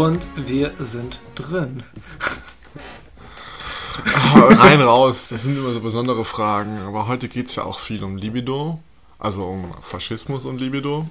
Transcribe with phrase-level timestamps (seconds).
[0.00, 1.82] Und wir sind drin.
[4.34, 6.78] Rein raus, das sind immer so besondere Fragen.
[6.86, 8.80] Aber heute geht es ja auch viel um Libido,
[9.18, 11.06] also um Faschismus und Libido.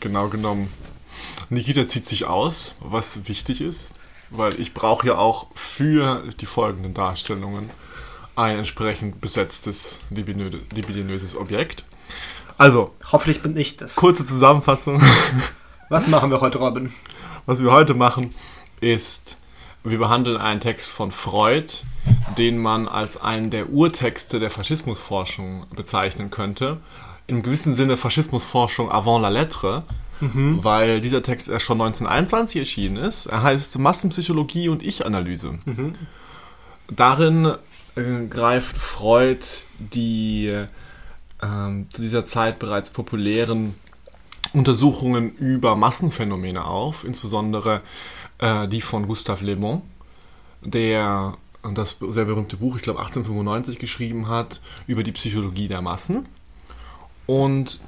[0.00, 0.70] Genau genommen,
[1.48, 3.88] Nikita zieht sich aus, was wichtig ist,
[4.28, 7.70] weil ich brauche ja auch für die folgenden Darstellungen
[8.36, 11.84] ein entsprechend besetztes libidinö libidinöses Objekt.
[12.58, 13.94] Also, hoffentlich bin ich das.
[13.94, 15.02] Kurze Zusammenfassung.
[15.88, 16.92] Was machen wir heute, Robin?
[17.46, 18.30] Was wir heute machen,
[18.80, 19.38] ist,
[19.82, 21.82] wir behandeln einen Text von Freud,
[22.38, 26.78] den man als einen der Urtexte der Faschismusforschung bezeichnen könnte.
[27.26, 29.84] Im gewissen Sinne Faschismusforschung avant la lettre,
[30.20, 30.60] mhm.
[30.62, 33.26] weil dieser Text erst schon 1921 erschienen ist.
[33.26, 35.58] Er heißt Massenpsychologie und Ich-Analyse.
[35.66, 35.92] Mhm.
[36.88, 37.54] Darin
[37.96, 39.44] äh, greift Freud
[39.78, 40.66] die äh,
[41.90, 43.74] zu dieser Zeit bereits populären
[44.54, 47.82] Untersuchungen über Massenphänomene auf, insbesondere
[48.38, 49.82] äh, die von Gustave Le Bon,
[50.62, 51.36] der
[51.74, 56.26] das sehr berühmte Buch, ich glaube 1895, geschrieben hat über die Psychologie der Massen.
[57.26, 57.80] Und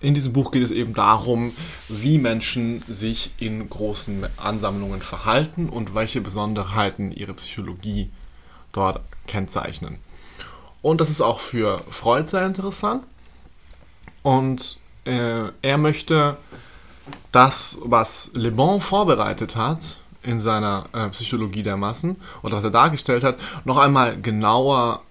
[0.00, 1.52] in diesem Buch geht es eben darum,
[1.88, 8.10] wie Menschen sich in großen Ansammlungen verhalten und welche Besonderheiten ihre Psychologie
[8.72, 9.98] dort kennzeichnen.
[10.82, 13.04] Und das ist auch für Freud sehr interessant.
[14.22, 16.36] Und äh, er möchte
[17.32, 22.70] das, was Le Bon vorbereitet hat in seiner äh, Psychologie der Massen oder was er
[22.70, 25.02] dargestellt hat, noch einmal genauer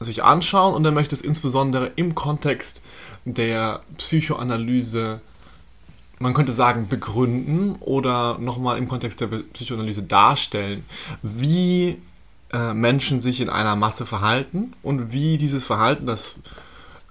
[0.00, 2.82] sich anschauen und er möchte es insbesondere im Kontext
[3.24, 5.20] der Psychoanalyse,
[6.18, 10.84] man könnte sagen, begründen oder nochmal im Kontext der Psychoanalyse darstellen,
[11.22, 11.98] wie
[12.52, 16.36] äh, Menschen sich in einer Masse verhalten und wie dieses Verhalten, das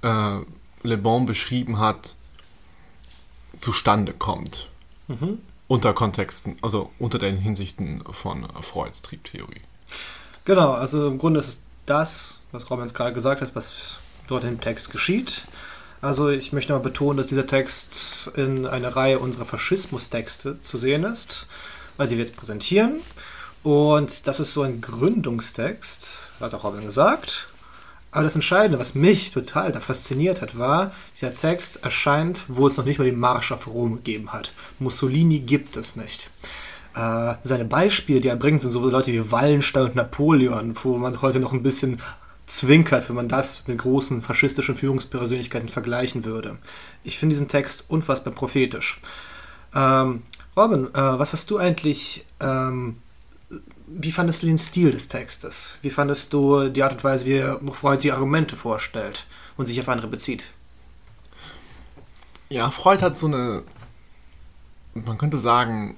[0.02, 0.38] äh,
[0.84, 2.16] Le Bon beschrieben hat,
[3.60, 4.68] zustande kommt.
[5.08, 5.40] Mhm.
[5.68, 9.62] Unter Kontexten, also unter den Hinsichten von Freuds Triebtheorie.
[10.44, 13.98] Genau, also im Grunde ist es das, was Robin gerade gesagt hat, was
[14.28, 15.44] dort im Text geschieht.
[16.02, 21.04] Also ich möchte mal betonen, dass dieser Text in einer Reihe unserer Faschismustexte zu sehen
[21.04, 21.46] ist,
[21.98, 23.02] weil sie wir jetzt präsentieren.
[23.64, 27.51] Und das ist so ein Gründungstext, hat auch Robin gesagt.
[28.12, 32.76] Aber das Entscheidende, was mich total da fasziniert hat, war, dieser Text erscheint, wo es
[32.76, 34.52] noch nicht mal den Marsch auf Rom gegeben hat.
[34.80, 36.30] Mussolini gibt es nicht.
[36.94, 41.22] Äh, seine Beispiele, die er bringt, sind so Leute wie Wallenstein und Napoleon, wo man
[41.22, 42.02] heute noch ein bisschen
[42.48, 46.58] zwinkert, wenn man das mit großen faschistischen Führungspersönlichkeiten vergleichen würde.
[47.06, 49.00] Ich finde diesen Text unfassbar prophetisch.
[49.74, 50.24] Ähm,
[50.58, 52.98] Robin, äh, was hast du eigentlich ähm,
[53.94, 55.78] wie fandest du den Stil des Textes?
[55.82, 59.26] Wie fandest du die Art und Weise, wie Freud die Argumente vorstellt
[59.58, 60.46] und sich auf andere bezieht?
[62.50, 63.64] Ja, Freud hat so eine,
[64.94, 65.96] man könnte sagen,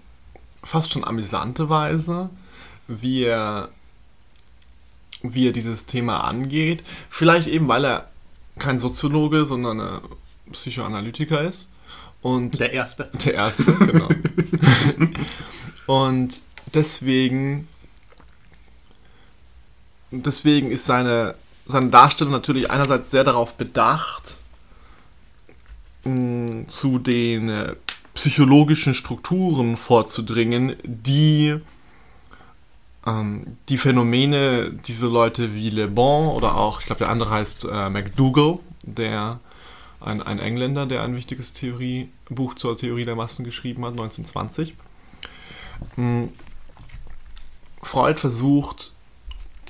[0.63, 2.29] fast schon amüsante Weise,
[2.87, 3.69] wie er,
[5.21, 6.83] wie er dieses Thema angeht.
[7.09, 8.09] Vielleicht eben, weil er
[8.59, 10.01] kein Soziologe, sondern ein
[10.51, 11.69] Psychoanalytiker ist.
[12.21, 13.09] Und der Erste.
[13.25, 14.07] Der Erste, genau.
[15.87, 16.39] und
[16.73, 17.67] deswegen
[20.21, 21.35] deswegen ist seine,
[21.65, 24.37] seine Darstellung natürlich einerseits sehr darauf bedacht,
[26.03, 27.75] mh, zu den äh,
[28.13, 31.57] psychologischen Strukturen vorzudringen, die
[33.05, 37.65] ähm, die Phänomene, diese Leute wie Le Bon oder auch, ich glaube, der andere heißt
[37.65, 39.39] äh, McDougall, der
[39.99, 44.75] ein, ein Engländer, der ein wichtiges Theoriebuch zur Theorie der Massen geschrieben hat, 1920.
[45.95, 46.29] Mh,
[47.81, 48.93] Freud versucht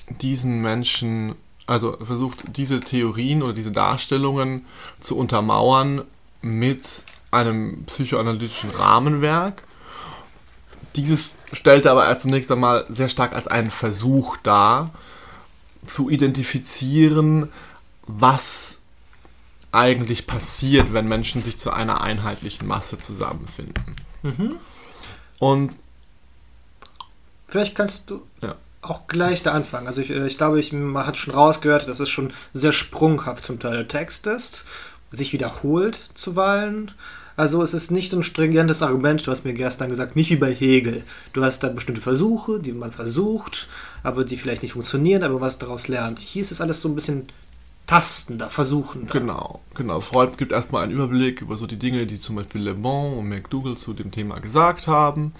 [0.09, 1.35] diesen Menschen,
[1.65, 4.65] also versucht diese Theorien oder diese Darstellungen
[4.99, 6.03] zu untermauern
[6.41, 9.63] mit einem psychoanalytischen Rahmenwerk.
[10.95, 14.91] Dieses stellte aber zunächst einmal sehr stark als einen Versuch dar,
[15.87, 17.49] zu identifizieren,
[18.05, 18.79] was
[19.71, 23.95] eigentlich passiert, wenn Menschen sich zu einer einheitlichen Masse zusammenfinden.
[24.21, 24.55] Mhm.
[25.39, 25.73] Und
[27.47, 28.21] vielleicht kannst du
[28.83, 29.87] auch gleich der Anfang.
[29.87, 33.45] Also ich, äh, ich glaube, ich, man hat schon rausgehört, dass es schon sehr sprunghaft
[33.45, 34.65] zum Teil der Text ist,
[35.11, 36.91] sich wiederholt zuweilen.
[37.35, 40.35] Also es ist nicht so ein stringentes Argument, du hast mir gestern gesagt, nicht wie
[40.35, 41.03] bei Hegel.
[41.33, 43.67] Du hast da bestimmte Versuche, die man versucht,
[44.03, 46.19] aber die vielleicht nicht funktionieren, aber was daraus lernt.
[46.19, 47.27] Hier ist es alles so ein bisschen
[47.87, 49.11] tastender, versuchender.
[49.11, 49.99] Genau, genau.
[49.99, 53.27] Freud gibt erstmal einen Überblick über so die Dinge, die zum Beispiel Le Bon und
[53.27, 55.33] McDougall zu dem Thema gesagt haben.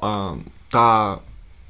[0.00, 1.20] Ähm, da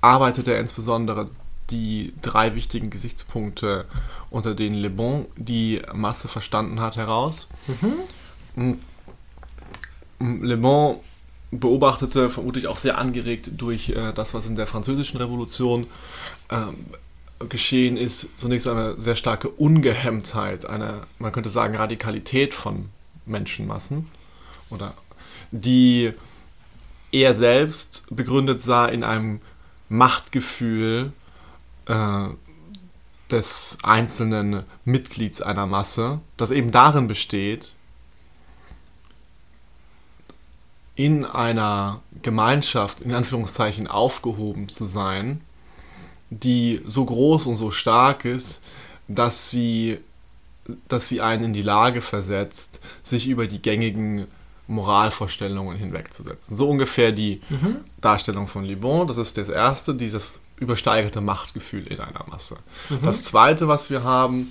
[0.03, 1.31] arbeitet er insbesondere
[1.71, 3.87] die drei wichtigen Gesichtspunkte,
[4.29, 7.49] unter denen Le Bon die Masse verstanden hat, heraus.
[8.55, 8.79] Mhm.
[10.21, 11.01] Le Bon
[11.51, 15.87] beobachtete, vermutlich auch sehr angeregt durch äh, das, was in der Französischen Revolution
[16.51, 16.77] ähm,
[17.49, 22.89] geschehen ist, zunächst eine sehr starke Ungehemmtheit, eine, man könnte sagen, Radikalität von
[23.27, 24.09] Menschenmassen,
[24.71, 24.95] oder
[25.51, 26.13] die
[27.11, 29.41] er selbst begründet sah in einem
[29.93, 31.13] Machtgefühl
[31.87, 32.29] äh,
[33.31, 37.75] des einzelnen Mitglieds einer Masse, das eben darin besteht,
[40.95, 45.41] in einer Gemeinschaft, in Anführungszeichen, aufgehoben zu sein,
[46.31, 48.63] die so groß und so stark ist,
[49.09, 49.99] dass sie,
[50.89, 54.27] dass sie einen in die Lage versetzt, sich über die gängigen
[54.73, 56.57] Moralvorstellungen hinwegzusetzen.
[56.57, 57.77] So ungefähr die mhm.
[58.01, 62.57] Darstellung von Libon, das ist das erste, dieses übersteigerte Machtgefühl in einer Masse.
[62.89, 63.05] Mhm.
[63.05, 64.51] Das zweite, was wir haben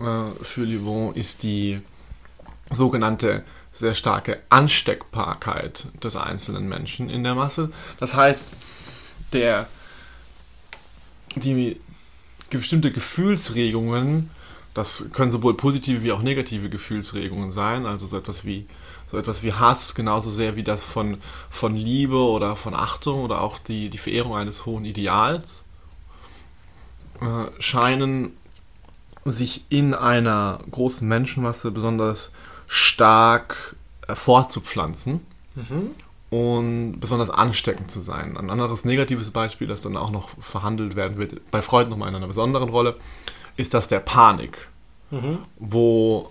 [0.00, 0.04] äh,
[0.42, 1.80] für Libon, ist die
[2.70, 7.70] sogenannte sehr starke Ansteckbarkeit des einzelnen Menschen in der Masse.
[8.00, 8.52] Das heißt,
[9.32, 9.68] der,
[11.36, 11.80] die
[12.50, 14.30] bestimmte Gefühlsregungen,
[14.74, 18.66] das können sowohl positive wie auch negative Gefühlsregungen sein, also so etwas wie
[19.10, 21.18] so etwas wie Hass, genauso sehr wie das von,
[21.50, 25.64] von Liebe oder von Achtung oder auch die, die Verehrung eines hohen Ideals,
[27.20, 28.36] äh, scheinen
[29.24, 32.30] sich in einer großen Menschenmasse besonders
[32.66, 33.76] stark
[34.06, 35.20] äh, fortzupflanzen
[35.54, 35.90] mhm.
[36.30, 38.36] und besonders ansteckend zu sein.
[38.36, 42.14] Ein anderes negatives Beispiel, das dann auch noch verhandelt werden wird, bei Freud nochmal in
[42.14, 42.94] einer besonderen Rolle,
[43.56, 44.68] ist das der Panik,
[45.10, 45.38] mhm.
[45.58, 46.30] wo,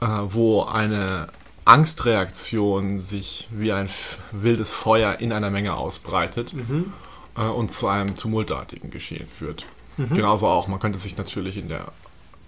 [0.00, 1.28] äh, wo eine
[1.68, 3.88] Angstreaktion sich wie ein
[4.32, 6.92] wildes Feuer in einer Menge ausbreitet mhm.
[7.36, 9.66] äh, und zu einem tumultartigen Geschehen führt.
[9.96, 10.14] Mhm.
[10.14, 11.92] Genauso auch, man könnte sich natürlich in der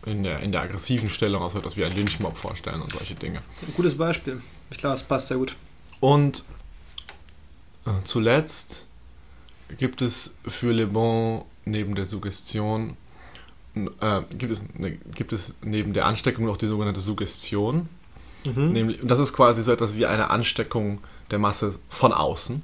[0.07, 3.15] in der, in der aggressiven Stellung auch so etwas wie ein Lynchmob vorstellen und solche
[3.15, 3.43] Dinge.
[3.61, 4.41] Ein gutes Beispiel.
[4.71, 5.57] Ich glaube, es passt sehr gut.
[6.01, 6.45] Und
[7.87, 8.87] äh, zuletzt
[9.77, 12.97] gibt es für Le Bon neben der Suggestion,
[13.75, 17.89] äh, gibt, es, ne, gibt es neben der Ansteckung noch die sogenannte Suggestion.
[18.45, 18.73] Mhm.
[18.73, 20.99] Nämlich, und das ist quasi so etwas wie eine Ansteckung
[21.31, 22.63] der Masse von außen,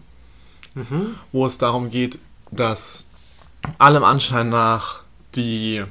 [0.75, 1.15] mhm.
[1.33, 2.19] wo es darum geht,
[2.51, 3.11] dass
[3.79, 5.01] allem Anschein nach
[5.35, 5.85] die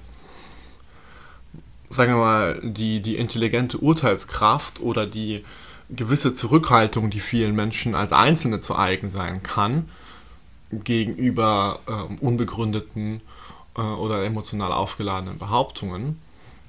[1.90, 5.44] sagen wir mal, die, die intelligente Urteilskraft oder die
[5.90, 9.90] gewisse Zurückhaltung, die vielen Menschen als Einzelne zu eigen sein kann,
[10.72, 13.22] gegenüber äh, unbegründeten
[13.78, 16.20] äh, oder emotional aufgeladenen Behauptungen,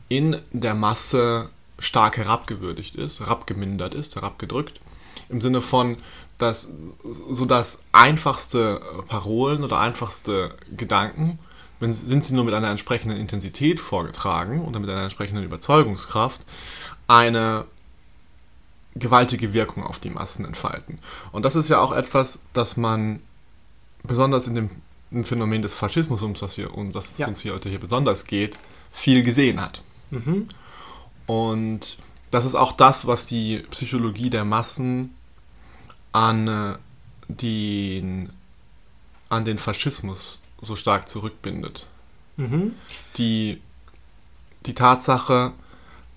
[0.09, 4.81] in der Masse stark herabgewürdigt ist, herabgemindert ist, herabgedrückt,
[5.29, 5.97] im Sinne von,
[6.39, 6.69] dass
[7.05, 11.39] so das einfachste Parolen oder einfachste Gedanken
[11.81, 16.41] wenn, sind sie nur mit einer entsprechenden Intensität vorgetragen oder mit einer entsprechenden Überzeugungskraft,
[17.07, 17.67] eine
[18.95, 20.99] gewaltige Wirkung auf die Massen entfalten.
[21.33, 23.21] Und das ist ja auch etwas, das man
[24.03, 24.71] besonders in dem,
[25.23, 27.29] Phänomen des Faschismus, um das, hier, um das ja.
[27.29, 28.59] uns hier heute hier besonders geht,
[28.91, 29.81] viel gesehen hat.
[30.11, 30.49] Mhm.
[31.27, 31.99] Und
[32.31, 35.15] das ist auch das, was die Psychologie der Massen
[36.13, 36.75] an, äh,
[37.29, 38.31] den,
[39.29, 41.87] an den Faschismus so stark zurückbindet.
[42.37, 42.75] Mhm.
[43.17, 43.61] Die,
[44.67, 45.53] die Tatsache,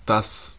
[0.06, 0.58] dass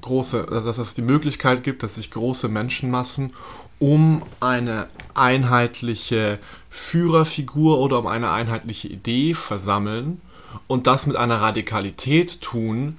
[0.00, 3.34] große, dass es die Möglichkeit gibt, dass sich große Menschenmassen
[3.78, 6.38] um eine einheitliche
[6.70, 10.20] Führerfigur oder um eine einheitliche Idee versammeln
[10.66, 12.98] und das mit einer Radikalität tun,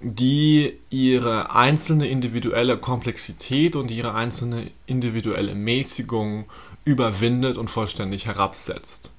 [0.00, 6.44] die ihre einzelne individuelle Komplexität und ihre einzelne individuelle Mäßigung
[6.84, 9.12] überwindet und vollständig herabsetzt.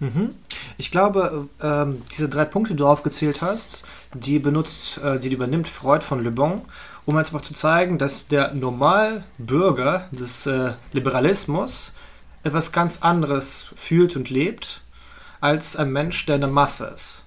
[0.00, 0.34] Mhm.
[0.76, 5.68] Ich glaube, ähm, diese drei Punkte, die du aufgezählt hast, die benutzt, äh, die übernimmt
[5.68, 6.62] Freud von Le Bon,
[7.04, 11.94] um einfach zu zeigen, dass der Normalbürger des äh, Liberalismus
[12.44, 14.82] etwas ganz anderes fühlt und lebt
[15.40, 17.24] als ein Mensch, der eine Masse ist.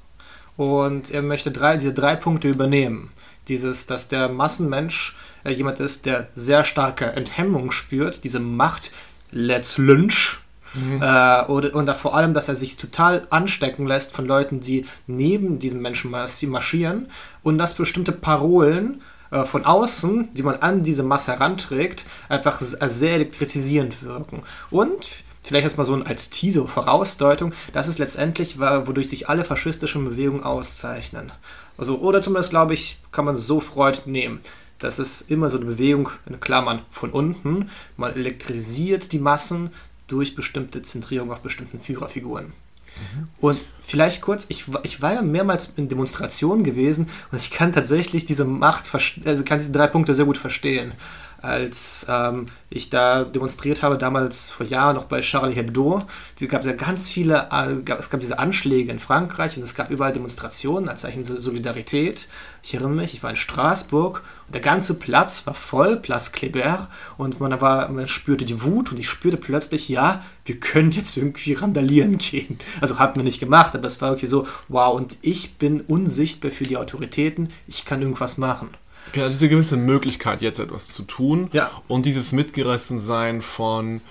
[0.58, 3.12] Und er möchte drei, diese drei Punkte übernehmen.
[3.48, 8.92] Dieses, dass der Massenmensch äh, jemand ist, der sehr starke Enthemmung spürt, diese Macht,
[9.32, 10.38] Let's Lynch.
[10.74, 11.02] Mhm.
[11.02, 15.60] Äh, oder, und vor allem, dass er sich total anstecken lässt von Leuten, die neben
[15.60, 17.08] diesem Menschen marschieren
[17.44, 19.02] und dass bestimmte Parolen
[19.32, 24.44] äh, von außen, die man an diese Masse heranträgt, einfach sehr elektrisierend wirken.
[24.70, 25.10] Und
[25.44, 31.32] vielleicht erstmal so als Teaser, Vorausdeutung, das ist letztendlich, wodurch sich alle faschistischen Bewegungen auszeichnen.
[31.78, 34.40] Also, oder zumindest, glaube ich, kann man so Freud nehmen.
[34.80, 37.70] Das ist immer so eine Bewegung, in Klammern, von unten.
[37.98, 39.70] Man elektrisiert die Massen
[40.08, 42.46] durch bestimmte Zentrierung auf bestimmten Führerfiguren.
[42.46, 43.28] Mhm.
[43.40, 48.26] Und vielleicht kurz, ich, ich war ja mehrmals in Demonstrationen gewesen und ich kann tatsächlich
[48.26, 48.86] diese Macht,
[49.26, 50.94] also kann diese drei Punkte sehr gut verstehen
[51.42, 56.00] als ähm, ich da demonstriert habe, damals vor Jahren noch bei Charlie Hebdo.
[56.40, 59.90] Es gab ja ganz viele, äh, es gab diese Anschläge in Frankreich und es gab
[59.90, 62.28] überall Demonstrationen als Zeichen der Solidarität.
[62.64, 66.88] Ich erinnere mich, ich war in Straßburg und der ganze Platz war voll, Place Kléber,
[67.18, 71.18] und man, war, man spürte die Wut und ich spürte plötzlich, ja, wir können jetzt
[71.18, 72.60] irgendwie randalieren gehen.
[72.82, 76.52] Also haben wir nicht gemacht, aber es war irgendwie so, wow, und ich bin unsichtbar
[76.52, 78.70] für die Autoritäten, ich kann irgendwas machen.
[79.14, 81.50] Genau, diese gewisse Möglichkeit, jetzt etwas zu tun.
[81.52, 81.70] Ja.
[81.88, 84.02] Und dieses Mitgerissensein von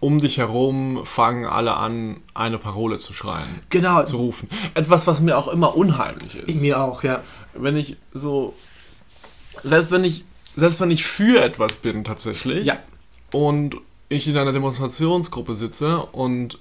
[0.00, 3.60] um dich herum fangen alle an, eine Parole zu schreien.
[3.68, 4.02] Genau.
[4.02, 4.48] Zu rufen.
[4.72, 6.62] Etwas, was mir auch immer unheimlich ist.
[6.62, 7.20] Mir auch, ja.
[7.52, 8.54] Wenn ich so.
[9.62, 10.24] Selbst wenn ich,
[10.56, 12.64] selbst wenn ich für etwas bin tatsächlich.
[12.66, 12.78] Ja.
[13.30, 13.76] Und
[14.08, 16.58] ich in einer Demonstrationsgruppe sitze und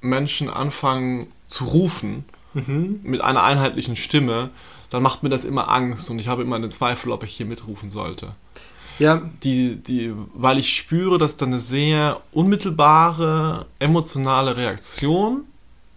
[0.00, 2.24] Menschen anfangen zu rufen
[2.54, 3.00] mhm.
[3.04, 4.50] mit einer einheitlichen Stimme,
[4.90, 7.46] dann macht mir das immer Angst und ich habe immer einen Zweifel, ob ich hier
[7.46, 8.32] mitrufen sollte.
[8.98, 9.22] Ja.
[9.42, 15.44] Die, die, weil ich spüre, dass da eine sehr unmittelbare emotionale Reaktion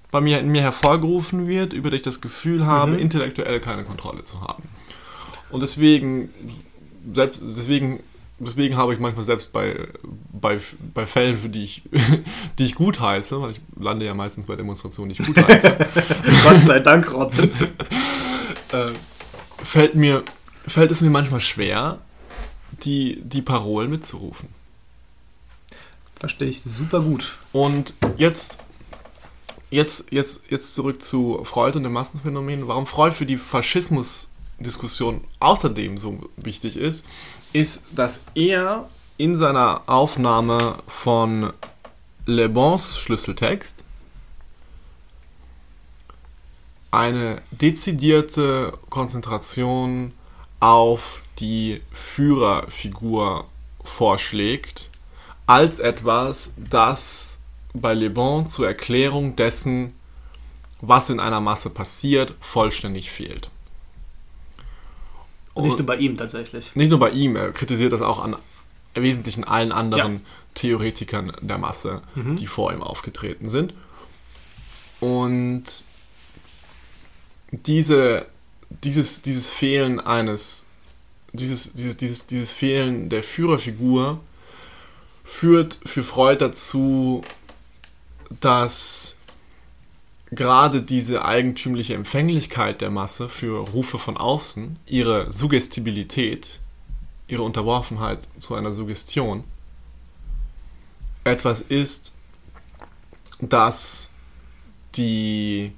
[0.09, 2.99] bei mir in mir hervorgerufen wird, über die ich das Gefühl habe, mhm.
[2.99, 4.63] intellektuell keine Kontrolle zu haben.
[5.49, 6.29] Und deswegen,
[7.13, 7.99] selbst, deswegen,
[8.39, 9.87] deswegen habe ich manchmal selbst bei,
[10.31, 10.59] bei,
[10.93, 11.81] bei Fällen, für die ich,
[12.59, 15.75] die ich gut heiße, weil ich lande ja meistens bei Demonstrationen, die ich gut heiße.
[16.43, 17.51] Gott sei Dank, Robin
[18.73, 18.91] äh,
[19.63, 20.23] fällt, mir,
[20.67, 21.99] fällt es mir manchmal schwer,
[22.83, 24.49] die, die Parolen mitzurufen.
[26.19, 27.37] Verstehe ich super gut.
[27.51, 28.57] Und jetzt,
[29.69, 32.67] jetzt, jetzt, jetzt zurück zu Freud und dem Massenphänomen.
[32.67, 37.05] Warum Freud für die Faschismusdiskussion außerdem so wichtig ist,
[37.51, 41.53] ist, dass er in seiner Aufnahme von
[42.25, 43.83] Le Bons Schlüsseltext
[46.93, 50.13] eine dezidierte Konzentration
[50.59, 53.47] auf die Führerfigur
[53.83, 54.91] vorschlägt,
[55.47, 57.41] als etwas, das
[57.73, 59.93] bei Le Bon zur Erklärung dessen,
[60.81, 63.49] was in einer Masse passiert, vollständig fehlt.
[65.55, 66.75] Und nicht nur bei ihm tatsächlich.
[66.75, 68.35] Nicht nur bei ihm, er kritisiert das auch an
[68.93, 70.21] wesentlichen allen anderen ja.
[70.53, 72.35] Theoretikern der Masse, mhm.
[72.35, 73.73] die vor ihm aufgetreten sind.
[74.99, 75.83] Und
[77.53, 78.25] diese,
[78.83, 80.65] dieses, dieses Fehlen eines,
[81.31, 84.19] dieses, dieses, dieses, dieses Fehlen der Führerfigur
[85.23, 87.23] führt für Freud dazu,
[88.41, 89.15] dass
[90.31, 96.59] gerade diese eigentümliche Empfänglichkeit der Masse für Rufe von außen, ihre Suggestibilität,
[97.27, 99.43] ihre Unterworfenheit zu einer Suggestion,
[101.23, 102.13] etwas ist,
[103.39, 104.09] das
[104.95, 105.73] die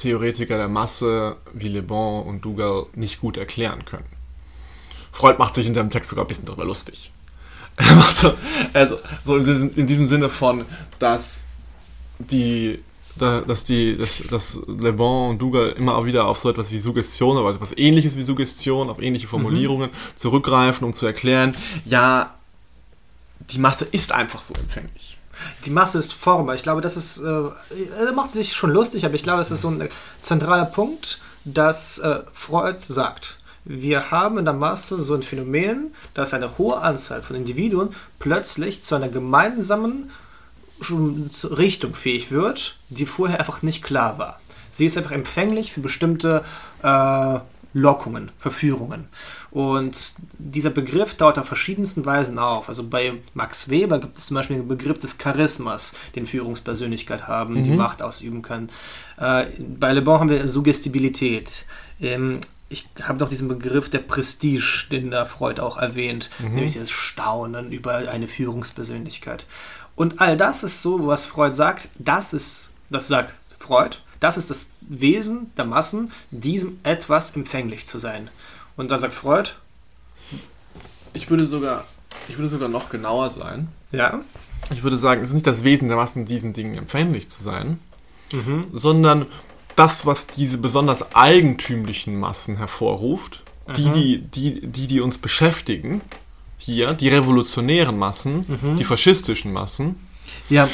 [0.00, 4.06] Theoretiker der Masse wie Le Bon und Dougal nicht gut erklären können.
[5.12, 7.12] Freud macht sich in seinem Text sogar ein bisschen darüber lustig.
[7.76, 8.32] Er macht so,
[8.74, 10.66] also, so in, diesem, in diesem Sinne von,
[10.98, 11.46] dass
[12.18, 12.80] die
[13.16, 16.78] dass die, dass, dass Le Bon und Dougal immer auch wieder auf so etwas wie
[16.78, 19.30] Suggestion, aber etwas ähnliches wie Suggestion, auf ähnliche mhm.
[19.30, 20.16] Formulierungen mhm.
[20.16, 21.54] zurückgreifen, um zu erklären,
[21.84, 22.34] ja,
[23.50, 25.18] die Masse ist einfach so empfänglich.
[25.64, 26.50] Die Masse ist Form.
[26.50, 27.48] Ich glaube, das ist, äh,
[27.98, 29.88] er macht sich schon lustig, aber ich glaube, das ist so ein
[30.22, 33.38] zentraler Punkt, dass äh, Freud sagt.
[33.64, 38.82] Wir haben in der Masse so ein Phänomen, dass eine hohe Anzahl von Individuen plötzlich
[38.82, 40.10] zu einer gemeinsamen
[41.44, 44.40] Richtung fähig wird, die vorher einfach nicht klar war.
[44.72, 46.42] Sie ist einfach empfänglich für bestimmte
[46.82, 47.38] äh,
[47.72, 49.08] Lockungen, Verführungen.
[49.50, 52.68] Und dieser Begriff taucht auf verschiedensten Weisen auf.
[52.68, 57.54] Also bei Max Weber gibt es zum Beispiel den Begriff des Charismas, den Führungspersönlichkeit haben,
[57.54, 57.64] mhm.
[57.64, 58.70] die Macht ausüben können.
[59.18, 61.66] Äh, bei Le Bon haben wir Suggestibilität.
[62.00, 62.38] Ähm,
[62.68, 66.54] ich habe noch diesen Begriff der Prestige, den da Freud auch erwähnt, mhm.
[66.54, 69.44] nämlich das Staunen über eine Führungspersönlichkeit.
[69.96, 74.50] Und all das ist so, was Freud sagt, das ist, das sagt Freud, das ist
[74.50, 78.30] das Wesen der Massen, diesem etwas empfänglich zu sein.
[78.80, 79.50] Und da sagt Freud.
[81.12, 81.84] Ich würde sogar,
[82.30, 83.68] ich würde sogar noch genauer sein.
[83.92, 84.20] Ja.
[84.72, 87.78] Ich würde sagen, es ist nicht das Wesen der Massen, diesen Dingen empfänglich zu sein,
[88.32, 88.68] mhm.
[88.72, 89.26] sondern
[89.76, 93.42] das, was diese besonders eigentümlichen Massen hervorruft,
[93.76, 96.00] die, die, die, die, die uns beschäftigen,
[96.56, 98.46] hier, die revolutionären Massen,
[98.78, 99.96] die faschistischen Massen,
[100.48, 100.70] Ja,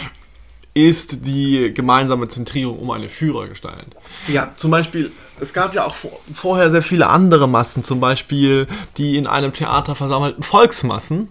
[0.76, 3.87] ist die gemeinsame Zentrierung um eine Führergestalt.
[4.28, 4.52] ja.
[4.59, 8.68] Zum Beispiel, es gab ja auch vor, vorher sehr viele andere Massen, zum Beispiel
[8.99, 11.28] die in einem Theater versammelten Volksmassen,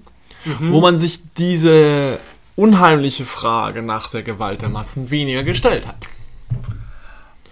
[0.59, 2.17] wo man sich diese
[2.55, 6.07] unheimliche Frage nach der Gewalt der Massen weniger gestellt hat.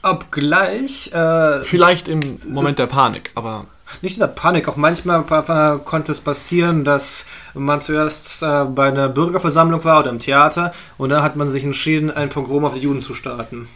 [0.01, 3.65] Obgleich, äh, Vielleicht im Moment der Panik, aber
[4.01, 9.09] nicht nur Panik, auch manchmal pa- konnte es passieren, dass man zuerst äh, bei einer
[9.09, 12.81] Bürgerversammlung war oder im Theater und dann hat man sich entschieden, ein Pogrom auf die
[12.81, 13.67] Juden zu starten.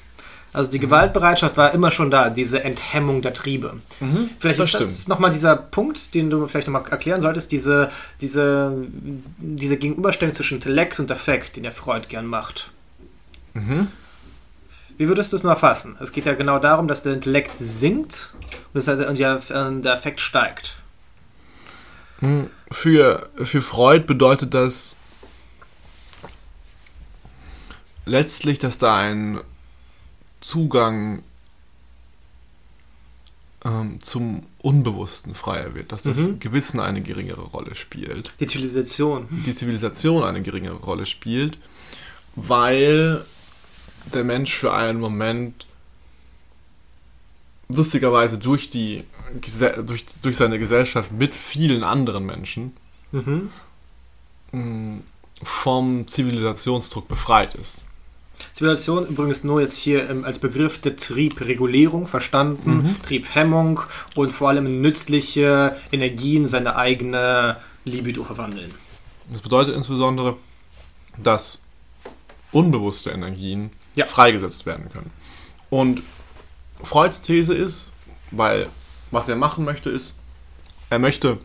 [0.53, 0.71] Also Mhm.
[0.71, 3.73] die Gewaltbereitschaft war immer schon da, diese Enthemmung der Triebe.
[4.39, 5.07] Vielleicht das ist das stimmt.
[5.09, 8.73] nochmal dieser Punkt, den du vielleicht nochmal erklären solltest, diese, diese,
[9.37, 12.71] diese Gegenüberstellung zwischen Intellekt und Affekt, den der Freud gern macht.
[13.53, 13.87] Mhm.
[14.97, 15.95] Wie würdest du es nur erfassen?
[15.99, 18.33] Es geht ja genau darum, dass der Intellekt sinkt
[18.73, 19.17] und, das, und
[19.51, 20.75] äh, der Affekt steigt.
[22.71, 24.95] für, für Freud bedeutet das
[28.05, 29.39] letztlich, dass da ein
[30.39, 31.23] Zugang
[33.65, 36.39] ähm, zum Unbewussten freier wird, dass das Mhm.
[36.39, 39.27] Gewissen eine geringere Rolle spielt, Die Zivilisation.
[39.45, 41.57] die Zivilisation eine geringere Rolle spielt,
[42.35, 43.25] weil
[44.13, 45.65] der Mensch für einen Moment
[47.69, 49.03] lustigerweise durch die
[49.85, 52.73] durch, durch seine Gesellschaft mit vielen anderen Menschen
[53.11, 53.49] Mhm.
[54.51, 54.97] mh,
[55.43, 57.83] vom Zivilisationsdruck befreit ist.
[58.53, 63.79] Zivilisation übrigens nur jetzt hier ähm, als Begriff der Triebregulierung verstanden, Triebhemmung
[64.15, 68.73] und vor allem nützliche Energien in seine eigene Libido verwandeln.
[69.31, 70.35] Das bedeutet insbesondere,
[71.21, 71.63] dass
[72.51, 74.05] unbewusste Energien Ja.
[74.05, 75.11] freigesetzt werden können.
[75.69, 76.03] Und
[76.83, 77.91] Freuds These ist,
[78.31, 78.69] weil
[79.11, 80.17] was er machen möchte, ist,
[80.89, 81.39] er möchte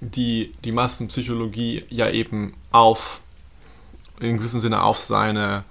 [0.00, 3.20] die, die Massenpsychologie ja eben auf,
[4.20, 5.64] in gewissem Sinne auf seine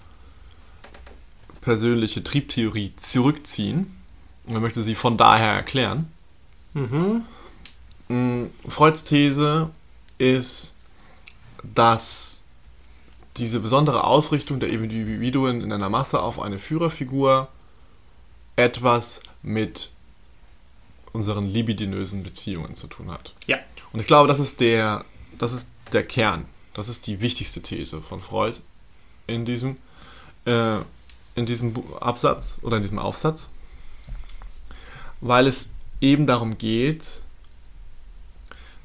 [1.60, 3.98] persönliche Triebtheorie zurückziehen.
[4.46, 6.12] Und er möchte sie von daher erklären.
[6.74, 7.26] Mhm.
[8.08, 9.70] Mm, Freuds These
[10.18, 10.74] ist,
[11.64, 12.41] dass
[13.38, 17.48] diese besondere Ausrichtung der Individuen in einer Masse auf eine Führerfigur
[18.56, 19.92] etwas mit
[21.14, 23.34] unseren libidinösen Beziehungen zu tun hat.
[23.48, 23.58] Ja.
[23.92, 25.06] Und ich glaube, das ist der,
[25.38, 26.46] das ist der Kern.
[26.74, 28.58] Das ist die wichtigste These von Freud
[29.28, 29.78] in diesem,
[30.46, 30.78] äh,
[31.36, 33.50] in diesem Absatz oder in diesem Aufsatz.
[35.20, 37.22] Weil es eben darum geht,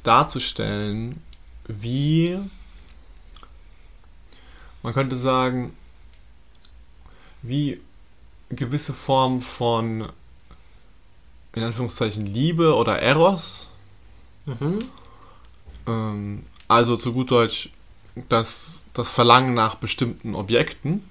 [0.03, 1.23] darzustellen,
[1.67, 2.39] wie
[4.87, 5.77] man könnte sagen,
[7.43, 7.81] wie
[8.51, 10.09] gewisse Formen von
[11.55, 13.69] in Anführungszeichen Liebe oder Eros,
[14.45, 14.79] Mhm.
[15.89, 17.71] ähm, also zu gut Deutsch
[18.29, 21.03] das, das Verlangen nach bestimmten Objekten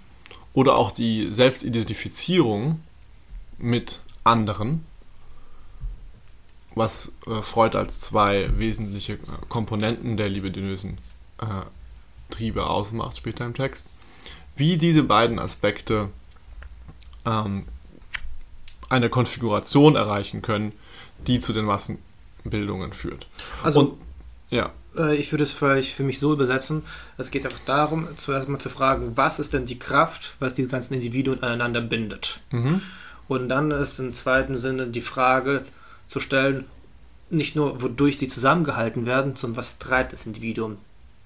[0.54, 2.80] oder auch die Selbstidentifizierung
[3.58, 4.86] mit anderen,
[6.76, 9.18] was äh, Freud als zwei wesentliche äh,
[9.50, 10.98] Komponenten der libidinösen
[11.42, 11.66] äh,
[12.36, 13.88] Triebe ausmacht später im Text,
[14.56, 16.10] wie diese beiden Aspekte
[17.26, 17.66] ähm,
[18.90, 20.74] eine Konfiguration erreichen können,
[21.28, 23.28] die zu den Massenbildungen führt.
[23.64, 23.98] Also Und
[24.50, 26.84] ja, äh, ich würde es vielleicht für mich so übersetzen,
[27.18, 30.68] es geht einfach darum, zuerst mal zu fragen, was ist denn die Kraft, was die
[30.68, 32.40] ganzen Individuen aneinander bindet.
[32.52, 32.82] mhm.
[33.28, 35.64] Und dann ist im zweiten Sinne die Frage
[36.06, 36.66] zu stellen,
[37.32, 40.78] nicht nur wodurch sie zusammengehalten werden, sondern was treibt das Individuum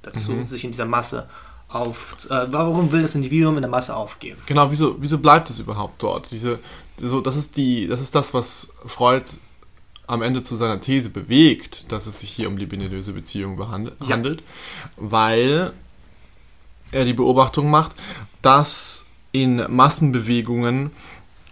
[0.02, 0.48] dazu, Mhm.
[0.48, 1.30] sich in dieser Masse
[1.68, 2.16] auf.
[2.30, 4.38] Äh, warum will das Individuum in der Masse aufgehen?
[4.46, 6.32] Genau, wieso, wieso bleibt es überhaupt dort?
[6.32, 6.60] Diese,
[7.02, 9.26] so, das, ist die, das ist das, was Freud
[10.08, 14.16] am Ende zu seiner These bewegt, dass es sich hier um libidinöse Beziehungen behand- Ja.
[14.16, 14.42] handelt,
[14.98, 15.74] weil
[16.92, 17.92] er die Beobachtung macht,
[18.42, 20.90] dass in Massenbewegungen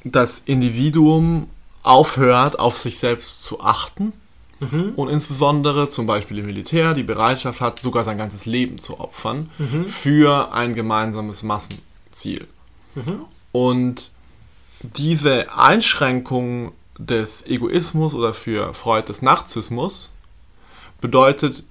[0.03, 1.47] das Individuum
[1.83, 4.13] aufhört, auf sich selbst zu achten
[4.95, 9.49] und insbesondere zum Beispiel im Militär die Bereitschaft hat, sogar sein ganzes Leben zu opfern
[9.87, 12.47] für ein gemeinsames Massenziel.
[13.51, 14.11] Und
[14.81, 20.11] diese Einschränkung des Egoismus oder für Freud des Narzissmus
[21.01, 21.63] bedeutet,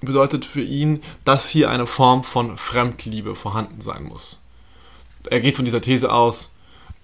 [0.00, 4.40] bedeutet für ihn, dass hier eine Form von Fremdliebe vorhanden sein muss.
[5.28, 6.52] Er geht von dieser These aus,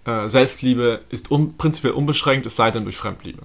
[0.07, 3.43] äh, Selbstliebe ist un prinzipiell unbeschränkt, es sei denn durch Fremdliebe.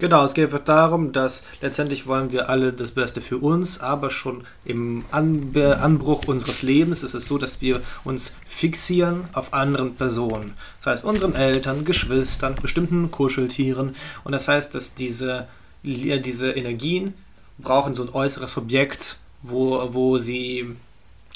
[0.00, 4.44] Genau, es geht darum, dass letztendlich wollen wir alle das Beste für uns, aber schon
[4.64, 10.54] im Anbe Anbruch unseres Lebens ist es so, dass wir uns fixieren auf anderen Personen.
[10.78, 13.94] Das heißt, unseren Eltern, Geschwistern, bestimmten Kuscheltieren.
[14.24, 15.48] Und das heißt, dass diese,
[15.82, 17.12] diese Energien
[17.58, 20.76] brauchen so ein äußeres Objekt, wo, wo sie,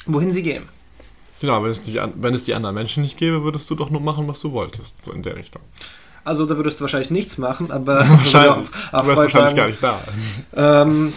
[0.07, 0.71] wohin sie gehen.
[1.43, 4.01] Genau, wenn es, die, wenn es die anderen Menschen nicht gäbe, würdest du doch nur
[4.01, 5.61] machen, was du wolltest, so in der Richtung.
[6.25, 9.83] Also da würdest du wahrscheinlich nichts machen, aber wahrscheinlich, auch, du wärst wahrscheinlich gar nicht
[9.83, 10.01] da.
[10.57, 11.13] Ähm,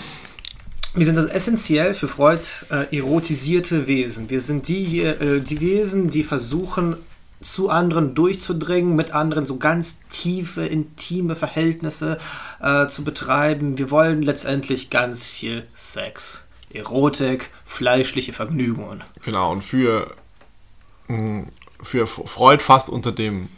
[0.93, 4.29] wir sind also essentiell für Freud äh, erotisierte Wesen.
[4.29, 6.97] Wir sind die, äh, die Wesen, die versuchen,
[7.41, 12.17] zu anderen durchzudringen, mit anderen so ganz tiefe, intime Verhältnisse
[12.59, 13.77] äh, zu betreiben.
[13.77, 16.43] Wir wollen letztendlich ganz viel Sex,
[16.73, 19.03] Erotik, fleischliche Vergnügungen.
[19.23, 20.15] Genau, und für,
[21.07, 21.43] mm,
[21.83, 23.49] für Freud fast unter dem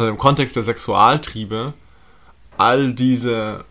[0.00, 1.74] unter dem Kontext der Sexualtriebe
[2.56, 3.64] all diese,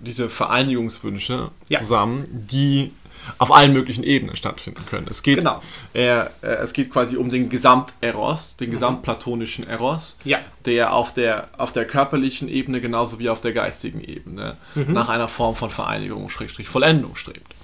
[0.00, 1.80] diese Vereinigungswünsche ja.
[1.80, 2.92] zusammen, die
[3.38, 5.06] auf allen möglichen Ebenen stattfinden können.
[5.08, 5.62] Es geht, genau.
[5.94, 8.72] äh, es geht quasi um den Gesamt-Eros, den mhm.
[8.72, 10.40] gesamtplatonischen Eros, ja.
[10.64, 14.92] der, auf der auf der körperlichen Ebene genauso wie auf der geistigen Ebene mhm.
[14.92, 17.54] nach einer Form von Vereinigung, Schrägstrich Vollendung strebt.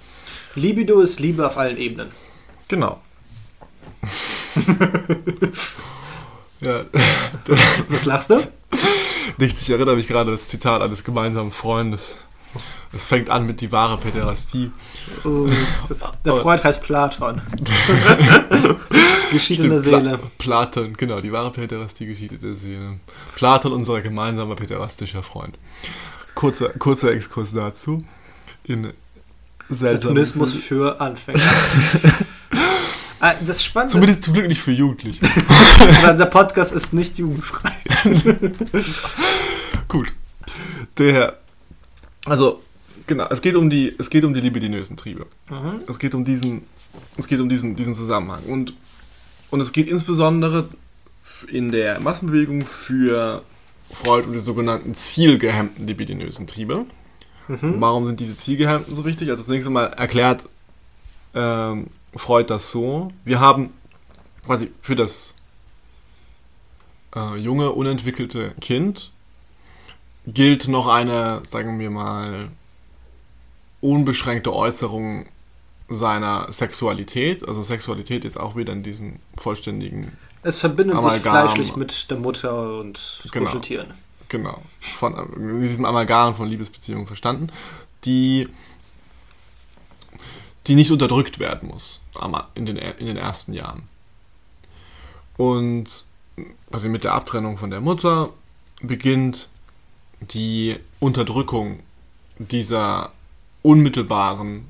[0.55, 2.11] Libido ist Liebe auf allen Ebenen.
[2.69, 3.01] Genau.
[6.61, 6.85] Ja.
[7.89, 8.47] Was lachst du?
[9.37, 12.19] Nichts, ich erinnere mich gerade das Zitat eines gemeinsamen Freundes.
[12.93, 14.71] Es fängt an mit die wahre Päderastie.
[15.25, 15.47] Oh,
[15.89, 17.43] das, der Freund heißt Platon.
[19.31, 20.19] geschieht in der Seele.
[20.39, 23.01] Pla Platon, genau, die wahre Päderastie geschieht in der Seele.
[23.35, 25.59] Platon, unser gemeinsamer päderastischer Freund.
[26.35, 28.05] Kurzer, kurzer Exkurs dazu.
[28.65, 28.93] In
[29.69, 31.43] Platonismus für Anfänger.
[33.21, 33.93] Ah, das Spannende.
[33.93, 35.21] Zumindest zum Glück nicht für Jugendliche.
[36.03, 37.73] der Podcast ist nicht jugendfrei.
[39.89, 40.13] Gut.
[40.99, 41.39] Der.
[42.25, 42.63] Also,
[43.07, 45.27] genau, es geht um die, es geht um die libidinösen Triebe.
[45.51, 45.81] Mhm.
[45.89, 46.63] Es geht um diesen,
[47.17, 48.43] es geht um diesen, diesen Zusammenhang.
[48.45, 48.75] Und,
[49.51, 50.69] und es geht insbesondere
[51.51, 53.43] in der Massenbewegung für
[53.93, 56.85] Freud um die sogenannten zielgehemmten libidinösen Triebe.
[57.49, 57.81] Mhm.
[57.81, 59.31] Warum sind diese zielgehemmten so wichtig?
[59.31, 60.49] Also zunächst einmal erklärt
[61.35, 63.09] ähm, Freud das so.
[63.25, 63.73] Wir haben
[64.45, 65.35] quasi für das
[67.15, 69.13] äh, junge, unentwickelte Kind
[70.27, 72.49] gilt noch eine, sagen wir mal,
[73.81, 75.27] unbeschränkte Äußerung
[75.89, 77.47] seiner Sexualität.
[77.47, 80.17] Also Sexualität ist auch wieder in diesem vollständigen.
[80.43, 81.15] Es verbindet Amalgam.
[81.15, 83.95] sich fleischlich mit der Mutter und genau, Kuscheltieren.
[84.29, 84.61] Genau.
[84.81, 87.49] Von in diesem Amalgam von Liebesbeziehungen verstanden,
[88.05, 88.49] die
[90.69, 92.03] die nicht unterdrückt werden muss
[92.55, 93.85] in den, in den ersten Jahren.
[95.37, 96.07] Und
[96.71, 98.31] also mit der Abtrennung von der Mutter
[98.83, 99.49] beginnt
[100.21, 101.81] die Unterdrückung
[102.39, 103.13] dieser
[103.63, 104.67] unmittelbaren,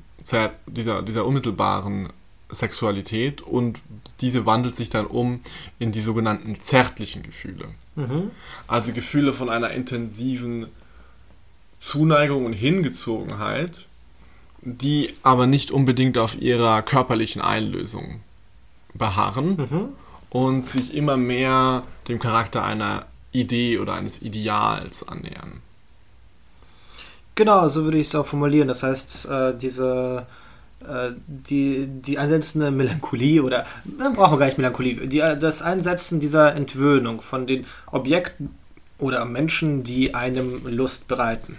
[0.67, 2.09] dieser, dieser unmittelbaren
[2.51, 3.79] Sexualität und
[4.21, 5.39] diese wandelt sich dann um
[5.77, 7.67] in die sogenannten zärtlichen Gefühle.
[7.95, 8.31] Mhm.
[8.67, 10.67] Also Gefühle von einer intensiven
[11.77, 13.85] Zuneigung und Hingezogenheit,
[14.61, 18.21] die aber nicht unbedingt auf ihrer körperlichen Einlösung
[18.93, 19.89] beharren mhm.
[20.29, 25.61] und sich immer mehr dem Charakter einer Idee oder eines Ideals annähern.
[27.35, 28.67] Genau, so würde ich es auch formulieren.
[28.67, 30.25] Das heißt, äh, diese
[30.81, 36.19] äh, die, die einsetzende Melancholie oder dann brauchen wir gar nicht Melancholie, die, das Einsetzen
[36.19, 38.55] dieser Entwöhnung von den Objekten
[38.97, 41.57] oder Menschen, die einem Lust bereiten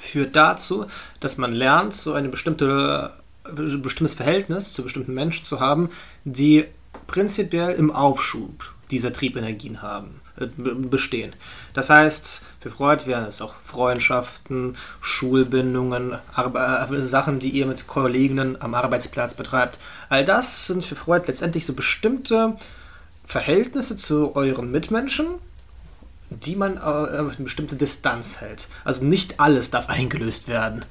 [0.00, 0.86] führt dazu,
[1.20, 3.12] dass man lernt, so ein bestimmte,
[3.44, 5.90] bestimmtes Verhältnis zu bestimmten Menschen zu haben,
[6.24, 6.66] die
[7.06, 11.34] prinzipiell im Aufschub dieser Triebenergien haben, äh, bestehen.
[11.74, 17.86] Das heißt, für Freud wären es auch Freundschaften, Schulbindungen, Arbe äh, Sachen, die ihr mit
[17.86, 19.78] Kolleginnen am Arbeitsplatz betreibt.
[20.08, 22.56] All das sind für Freud letztendlich so bestimmte
[23.26, 25.26] Verhältnisse zu euren Mitmenschen,
[26.30, 28.68] die man äh, eine bestimmte Distanz hält.
[28.84, 30.84] Also nicht alles darf eingelöst werden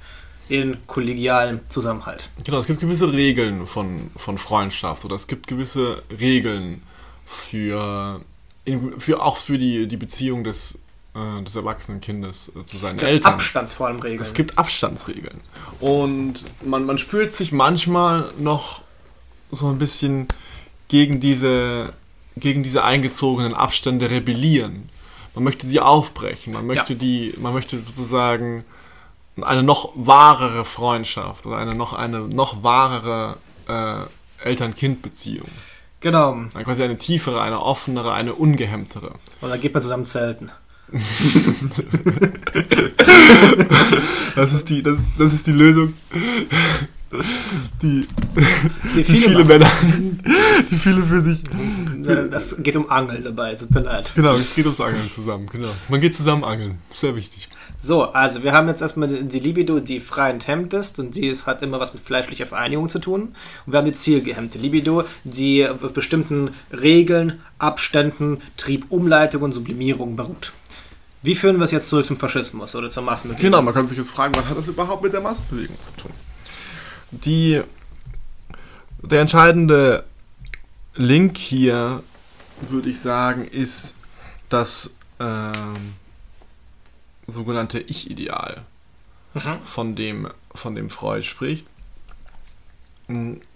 [0.47, 2.29] in kollegialem Zusammenhalt.
[2.43, 6.83] Genau, es gibt gewisse Regeln von, von Freundschaft oder es gibt gewisse Regeln
[7.25, 8.21] für,
[8.97, 10.79] für auch für die, die Beziehung des,
[11.15, 13.33] äh, des erwachsenen Kindes äh, zu seinen Eltern.
[13.33, 14.21] Abstandsvor Regeln.
[14.21, 15.41] Es gibt Abstandsregeln.
[15.79, 18.81] Und man, man spürt sich manchmal noch
[19.51, 20.27] so ein bisschen
[20.87, 21.93] gegen diese,
[22.37, 24.89] gegen diese eingezogenen Abstände rebellieren
[25.35, 26.99] man möchte sie aufbrechen, man möchte ja.
[26.99, 28.63] die, man möchte sozusagen
[29.41, 35.47] eine noch wahrere Freundschaft oder eine noch eine noch wahrere äh, Eltern-Kind-Beziehung.
[35.99, 36.37] Genau.
[36.53, 39.15] Dann quasi eine tiefere, eine offenere, eine ungehemmtere.
[39.41, 40.51] Und dann geht man zusammen zelten.
[44.35, 45.93] das, ist die, das, das ist die Lösung.
[47.81, 48.07] Die,
[48.93, 49.47] Die die viele viele machen.
[49.47, 49.71] Männer,
[50.69, 51.43] die viele für sich.
[52.07, 54.11] Äh, Das geht um Angeln dabei, tut mir leid.
[54.15, 55.69] Genau, es geht ums Angeln zusammen, genau.
[55.89, 57.49] Man geht zusammen angeln, sehr wichtig.
[57.81, 61.45] So, also wir haben jetzt erstmal die Libido, die frei enthemmt ist und die ist,
[61.45, 63.33] hat immer was mit fleischlicher Vereinigung zu tun.
[63.65, 70.15] Und wir haben die zielgehemmte Libido, die auf bestimmten Regeln, Abständen, Trieb, Umleitung und Sublimierung
[70.15, 70.53] beruht.
[71.21, 73.41] Wie führen wir es jetzt zurück zum Faschismus oder zur Massenbewegung?
[73.51, 76.11] Genau, man kann sich jetzt fragen, was hat das überhaupt mit der Massenbewegung zu tun?
[77.11, 77.61] Die,
[79.01, 80.03] der entscheidende
[80.95, 82.03] Link hier,
[82.61, 83.95] würde ich sagen, ist
[84.49, 85.93] das ähm,
[87.27, 88.63] sogenannte Ich-Ideal,
[89.33, 89.59] Mhm.
[89.65, 91.65] von dem, von dem Freud spricht.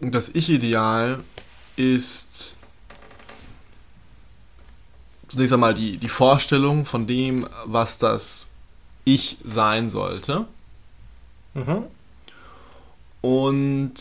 [0.02, 1.24] Das Ich-Ideal
[1.78, 2.58] ist
[5.30, 8.48] zunächst einmal die, die Vorstellung von dem, was das
[9.06, 10.46] Ich sein sollte.
[11.54, 11.84] Mhm.
[13.22, 13.94] Und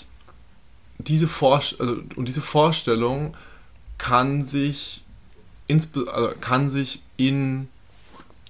[0.99, 3.35] diese, Vorst also, und diese Vorstellung
[3.99, 5.03] kann sich,
[5.69, 7.69] also kann sich in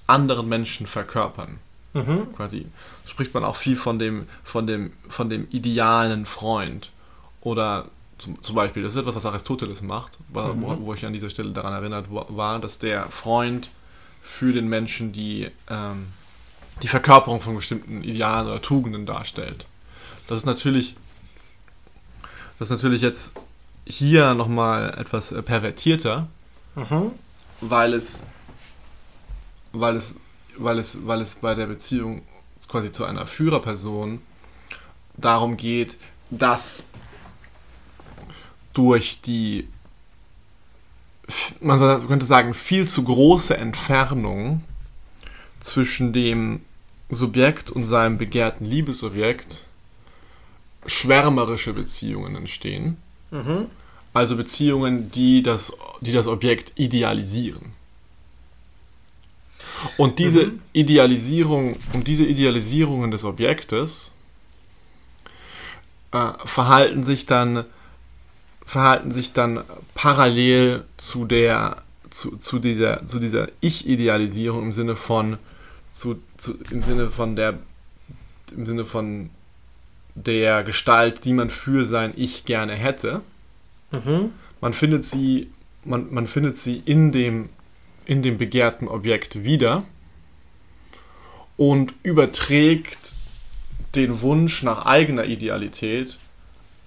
[0.07, 1.59] anderen Menschen verkörpern.
[1.95, 2.33] Mhm.
[2.37, 2.67] Quasi
[3.07, 6.91] spricht man auch viel von dem, von dem, von dem idealen Freund.
[7.41, 7.87] Oder
[8.19, 10.77] zum, zum Beispiel, das ist etwas, was Aristoteles macht, wo, Mhm.
[10.81, 13.69] wo, ich an dieser Stelle daran erinnert wa- war, dass der Freund
[14.23, 16.09] für den Menschen die, ähm,
[16.83, 19.67] die Verkörperung von bestimmten Idealen oder Tugenden darstellt.
[20.27, 20.95] Das ist natürlich,
[22.59, 23.35] das ist natürlich jetzt
[23.87, 26.29] hier nochmal etwas äh, pervertierter,
[26.75, 27.13] Mhm.
[27.61, 28.25] weil es,
[29.73, 30.15] weil es,
[30.57, 32.23] weil es, weil es bei der Beziehung
[32.69, 34.21] quasi zu einer Führerperson
[35.17, 35.97] darum geht,
[36.31, 36.91] dass
[38.75, 39.69] durch die,
[41.61, 44.63] man könnte sagen, viel zu große Entfernung
[45.61, 46.61] zwischen dem
[47.11, 49.65] Subjekt und seinem begehrten Liebesobjekt
[50.87, 52.97] schwärmerische Beziehungen entstehen.
[53.31, 53.67] Mhm.
[54.15, 57.73] Also Beziehungen, die das, die das Objekt idealisieren.
[59.97, 60.61] Und diese Mhm.
[60.73, 64.13] Idealisierung und diese Idealisierungen des Objektes
[66.13, 67.65] äh, verhalten sich dann
[68.65, 69.65] verhalten sich dann
[69.95, 75.39] parallel zu der zu, zu dieser zu dieser Ich-Idealisierung im Sinne von
[75.91, 77.59] zu, zu, im Sinne von der
[78.57, 79.31] im Sinne von
[80.27, 83.23] der Gestalt, die man für sein Ich gerne hätte
[83.91, 84.33] Mhm.
[84.61, 85.51] man findet sie,
[85.85, 87.49] man, man findet sie in dem,
[88.05, 89.85] in dem begehrten Objekt wieder
[91.57, 92.99] und überträgt
[93.95, 96.19] den Wunsch nach eigener Idealität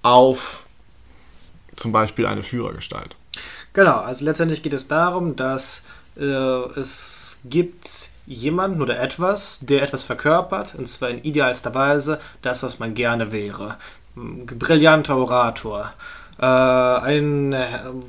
[0.04, 0.66] auf
[1.76, 3.16] zum Beispiel eine Führergestalt.
[3.74, 5.84] Genau, also letztendlich geht es darum, dass
[6.18, 12.64] äh, es gibt jemanden oder etwas, der etwas verkörpert, und zwar in idealster Weise das,
[12.64, 13.78] was man gerne wäre.
[14.16, 15.94] Brillanter Orator,
[16.42, 17.68] äh, ein, äh,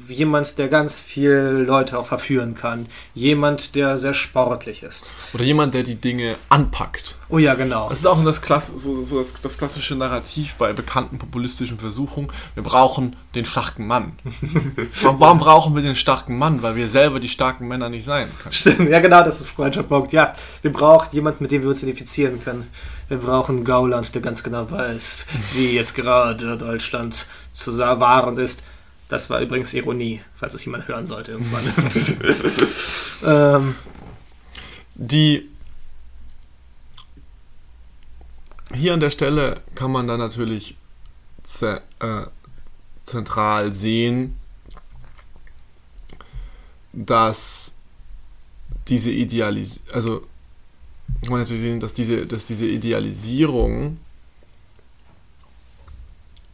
[0.08, 5.10] jemand, der ganz viel Leute auch verführen kann, jemand, der sehr sportlich ist.
[5.34, 7.18] Oder jemand, der die Dinge anpackt.
[7.28, 7.90] Oh ja, genau.
[7.90, 12.32] Das ist auch das, Klass so, so das, das klassische Narrativ bei bekannten populistischen Versuchungen.
[12.54, 14.12] Wir brauchen den starken Mann.
[15.02, 16.62] warum, brauchen wir den starken Mann?
[16.62, 18.52] Weil wir selber die starken Männer nicht sein können.
[18.52, 20.12] Stimmt, ja genau, das ist Freundschaft Punkt.
[20.14, 22.70] Ja, wir brauchen jemanden, mit dem wir uns identifizieren können.
[23.12, 28.64] Wir brauchen Gauland, der ganz genau weiß, wie jetzt gerade Deutschland zu wahren ist.
[29.10, 31.62] Das war übrigens Ironie, falls es jemand hören sollte irgendwann.
[33.26, 33.74] ähm,
[34.94, 35.46] Die
[38.72, 40.74] hier an der Stelle kann man dann natürlich
[41.44, 42.22] ze äh,
[43.04, 44.38] zentral sehen,
[46.94, 47.74] dass
[48.88, 50.26] diese Idealis also
[51.20, 53.98] kann man natürlich sehen, dass diese, dass diese Idealisierung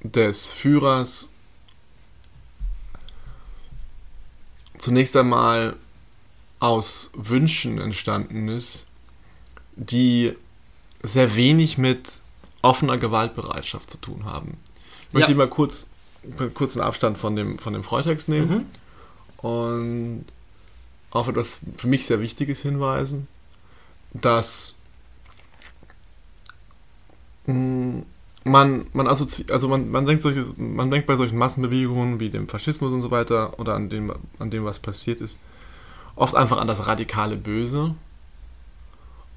[0.03, 1.31] des Führers
[4.79, 5.77] zunächst einmal
[6.61, 8.87] aus Wünschen entstanden ist,
[9.77, 10.35] die
[11.03, 12.21] sehr wenig mit
[12.63, 14.57] offener Gewaltbereitschaft zu tun haben.
[15.09, 15.37] Ich möchte Ja.
[15.39, 15.87] mal kurz
[16.55, 18.67] kurz einen Abstand von dem, von dem Freitext nehmen
[19.43, 19.49] Mhm.
[19.49, 20.25] und
[21.11, 23.29] auf etwas für mich sehr Wichtiges hinweisen,
[24.13, 24.75] dass
[27.47, 28.03] mh,
[28.45, 32.49] man, man assozi also man, man denkt solches, man denkt bei solchen Massenbewegungen wie dem
[32.49, 35.39] Faschismus und so weiter oder an dem, an dem, was passiert ist,
[36.17, 37.95] oft einfach an das radikale Böse.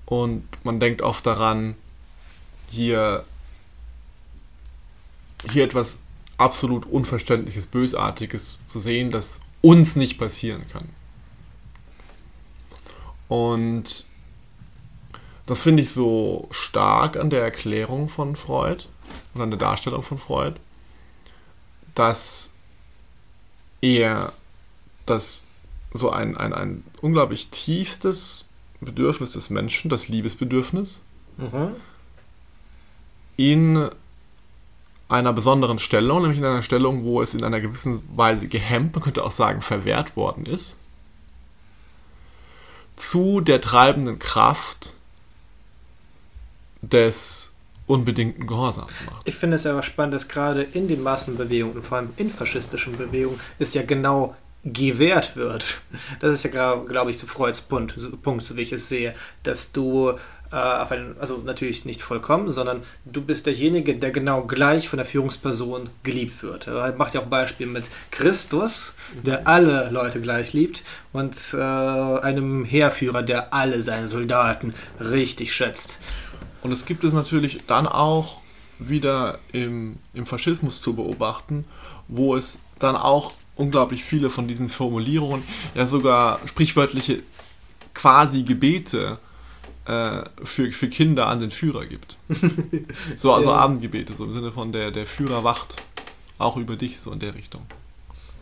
[0.05, 1.75] Und man denkt oft daran,
[2.69, 3.23] hier,
[5.49, 5.99] hier etwas
[6.37, 10.89] absolut Unverständliches, Bösartiges zu sehen, das uns nicht passieren kann.
[13.29, 14.05] Und
[15.51, 18.85] das finde ich so stark an der Erklärung von Freud
[19.33, 20.55] und an der Darstellung von Freud,
[21.93, 22.53] dass
[23.81, 24.31] er
[25.05, 25.43] das
[25.93, 28.47] so ein, ein, ein unglaublich tiefstes
[28.79, 31.01] Bedürfnis des Menschen, das Liebesbedürfnis,
[31.35, 31.75] Mhm.
[33.35, 33.89] in
[35.09, 39.03] einer besonderen Stellung, nämlich in einer Stellung, wo es in einer gewissen Weise gehemmt, man
[39.03, 40.77] könnte auch sagen verwehrt worden ist,
[42.95, 44.95] zu der treibenden Kraft
[46.81, 47.53] des
[47.87, 49.27] unbedingten Gehorsams macht.
[49.27, 52.97] Ich finde es aber spannend, dass gerade in den Massenbewegungen und vor allem in faschistischen
[52.97, 55.81] Bewegungen es ja genau gewährt wird.
[56.19, 59.71] Das ist ja, glaube ich, so Freuds Punkt, Punkt, so wie ich es sehe, dass
[59.71, 60.13] du
[60.51, 64.97] äh, auf einen, also natürlich nicht vollkommen, sondern du bist derjenige, der genau gleich von
[64.97, 66.67] der Führungsperson geliebt wird.
[66.67, 72.65] Er macht ja auch Beispiel mit Christus, der alle Leute gleich liebt, und äh, einem
[72.65, 75.99] Heerführer, der alle seine Soldaten richtig schätzt.
[76.61, 78.41] Und es gibt es natürlich dann auch
[78.79, 81.65] wieder im, im Faschismus zu beobachten,
[82.07, 85.43] wo es dann auch unglaublich viele von diesen Formulierungen,
[85.75, 87.21] ja sogar sprichwörtliche
[87.93, 89.19] quasi Gebete
[89.85, 92.17] äh, für, für Kinder an den Führer gibt.
[93.15, 93.57] So, also Ja.
[93.57, 95.75] Abendgebete, so im Sinne von der, der Führer wacht
[96.37, 97.61] auch über dich, so in der Richtung.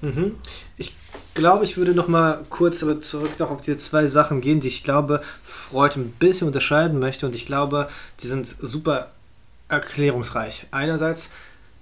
[0.01, 0.35] Mhm.
[0.77, 0.95] Ich
[1.33, 4.67] glaube, ich würde noch mal kurz aber zurück noch auf diese zwei Sachen gehen, die
[4.67, 7.89] ich glaube, Freud ein bisschen unterscheiden möchte und ich glaube,
[8.21, 9.11] die sind super
[9.67, 10.67] erklärungsreich.
[10.71, 11.31] Einerseits,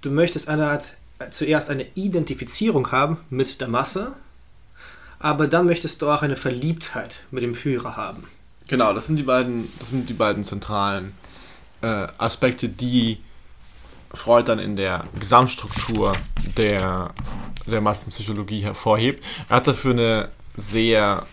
[0.02, 0.84] du möchtest eine Art,
[1.18, 4.12] äh, zuerst eine Identifizierung haben mit der Masse,
[5.18, 8.24] aber dann möchtest du auch eine Verliebtheit mit dem Führer haben.
[8.68, 11.14] Genau, das sind die beiden, das sind die beiden zentralen
[11.80, 13.18] äh, Aspekte, die
[14.14, 16.12] Freud dann in der Gesamtstruktur
[16.56, 17.10] der,
[17.66, 19.22] der Massenpsychologie hervorhebt.
[19.48, 21.26] Er hat dafür eine sehr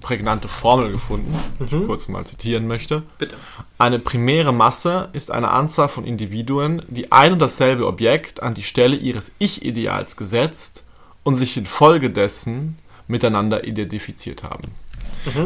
[0.00, 3.02] prägnante Formel gefunden, die ich kurz mal zitieren möchte.
[3.18, 3.36] Bitte.
[3.78, 8.62] Eine primäre Masse ist eine Anzahl von Individuen, die ein und dasselbe Objekt an die
[8.62, 10.84] Stelle ihres Ich-Ideals gesetzt
[11.22, 14.62] und sich infolgedessen miteinander identifiziert haben.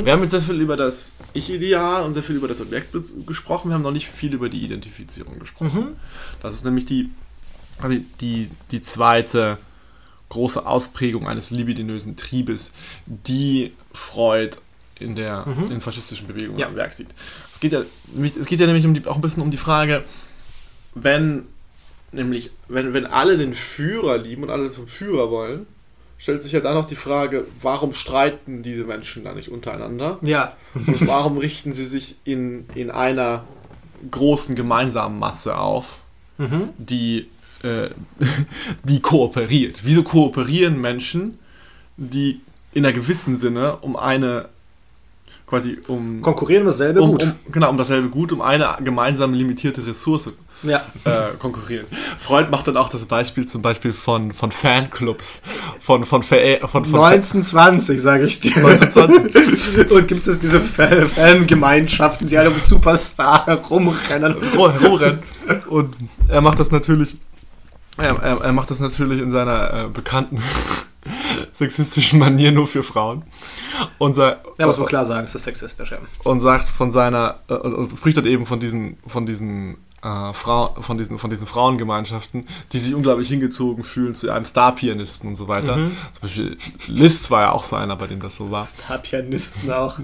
[0.04, 2.94] Wir haben jetzt sehr viel über das Ich-Ideal und sehr viel über das Objekt
[3.26, 3.70] gesprochen.
[3.70, 5.96] Wir haben noch nicht viel über die Identifizierung gesprochen.
[6.42, 7.10] Das ist nämlich die,
[7.80, 9.58] also die, die zweite
[10.28, 12.72] große Ausprägung eines libidinösen Triebes,
[13.06, 14.56] die Freud
[15.00, 16.68] in der in faschistischen Bewegungen Ja.
[16.68, 17.08] am Werk sieht.
[17.52, 17.82] Es geht ja,
[18.12, 20.04] nämlich- es geht ja nämlich um die, auch ein bisschen um die Frage,
[20.94, 21.46] wenn
[22.12, 25.66] nämlich wenn, wenn alle den Führer lieben und alle zum Führer wollen,
[26.24, 30.16] stellt sich ja dann noch die Frage, warum streiten diese Menschen da nicht untereinander?
[30.22, 30.54] Ja.
[30.74, 33.44] Und warum richten sie sich in, in einer
[34.10, 35.98] großen gemeinsamen Masse auf,
[36.38, 36.70] Mhm.
[36.78, 37.28] die,
[37.62, 37.90] äh,
[38.84, 39.80] die kooperiert?
[39.84, 41.38] Wieso kooperieren Menschen,
[41.98, 42.40] die
[42.72, 44.48] in einer gewissen Sinne um eine
[45.46, 47.22] quasi um, Konkurrieren dasselbe um, gut.
[47.22, 50.30] um genau um dasselbe Gut, um eine gemeinsame limitierte Ressource
[50.62, 50.84] ja.
[51.04, 51.86] äh, konkurrieren.
[52.18, 55.42] Freud macht dann auch das Beispiel zum Beispiel von, von Fanclubs,
[55.80, 58.56] von, von, Verä- von, von 1920, sage ich dir.
[58.56, 59.90] 1920.
[59.90, 64.36] Und gibt es diese Fan- Fangemeinschaften, die alle um Superstar herumrennen.
[64.52, 65.22] Herumrennen.
[65.68, 65.94] Und
[66.28, 67.16] er macht das natürlich,
[67.98, 70.42] er, er, er macht das natürlich in seiner äh, bekannten
[71.52, 73.22] sexistischen Manier nur für Frauen.
[73.98, 75.90] Und, sa- Ja, muss man klar sagen, es ist sexistisch.
[75.90, 75.98] Ja.
[76.24, 80.76] und sagt von seiner, äh, und spricht dann eben von diesen, von diesen äh, Frau,
[80.80, 85.48] von diesen, von diesen Frauengemeinschaften, die sich unglaublich hingezogen fühlen zu einem Star-Pianisten und so
[85.48, 85.76] weiter.
[85.76, 86.56] Zum Beispiel
[86.88, 88.68] Liszt war ja auch so einer, bei dem das so war.
[88.88, 89.98] Hab Pianisten auch.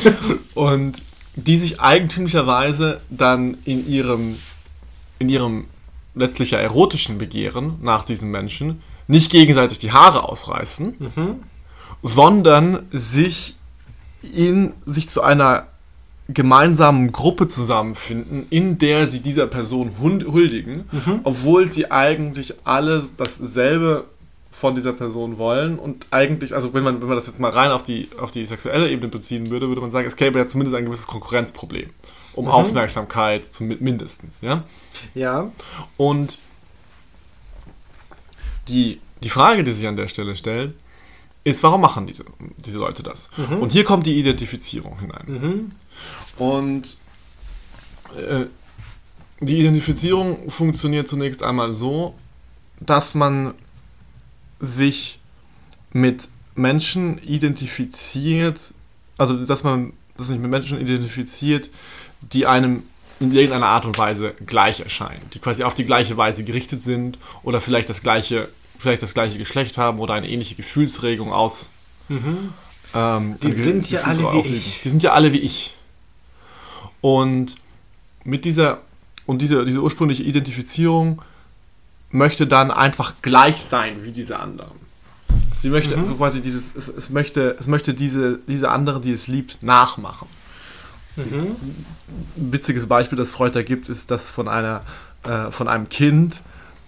[0.54, 1.02] und
[1.36, 4.38] die sich eigentümlicherweise dann in ihrem,
[5.18, 5.66] in ihrem
[6.14, 10.94] letztlich ja erotischen Begehren nach diesen Menschen nicht gegenseitig die Haare ausreißen,
[12.02, 13.56] sondern sich
[14.22, 15.66] in sich zu einer
[16.28, 20.84] gemeinsamen Gruppe zusammenfinden, in der sie dieser Person huldigen,
[21.24, 24.04] obwohl sie eigentlich alle dasselbe
[24.50, 27.72] von dieser Person wollen und eigentlich, also wenn man, wenn man das jetzt mal rein
[27.72, 30.76] auf die, auf die sexuelle Ebene beziehen würde, würde man sagen, es gäbe ja zumindest
[30.76, 31.90] ein gewisses Konkurrenzproblem.
[32.34, 34.62] Um Aufmerksamkeit zum, mindestens, ja.
[35.14, 35.50] Ja.
[35.96, 36.38] Und
[38.68, 40.74] die, die Frage, die sich an der Stelle stellt,
[41.44, 42.24] ist, warum machen diese,
[42.64, 43.30] diese Leute das?
[43.60, 45.72] Und hier kommt die Identifizierung hinein.
[46.42, 46.96] Und
[48.16, 48.46] äh,
[49.40, 52.14] die Identifizierung funktioniert zunächst einmal so,
[52.80, 53.54] dass man
[54.60, 55.20] sich
[55.92, 58.74] mit Menschen identifiziert,
[59.18, 61.70] also dass man dass sich mit Menschen identifiziert,
[62.20, 62.82] die einem
[63.18, 67.18] in irgendeiner Art und Weise gleich erscheinen, die quasi auf die gleiche Weise gerichtet sind
[67.44, 71.70] oder vielleicht das gleiche, vielleicht das gleiche Geschlecht haben oder eine ähnliche Gefühlsregung aus,
[72.94, 74.82] ähm, Die sind ja alle wie ich.
[74.82, 75.72] Die sind ja alle wie ich.
[77.02, 77.56] Und
[78.24, 78.78] mit dieser
[79.26, 81.22] und diese, diese ursprüngliche Identifizierung
[82.10, 84.72] möchte dann einfach gleich sein wie diese anderen.
[85.60, 86.06] Sie möchte Mhm.
[86.06, 90.26] so quasi dieses, es, es möchte, es möchte diese, diese andere, die es liebt, nachmachen.
[91.16, 91.56] Mhm.
[92.36, 94.82] Ein witziges Beispiel, das Freud da gibt, ist das von einer,
[95.24, 96.40] äh, von einem Kind,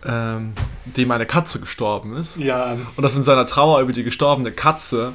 [0.05, 0.53] ähm,
[0.85, 2.37] dem eine Katze gestorben ist.
[2.37, 5.13] Ja, Und das in seiner Trauer über die gestorbene Katze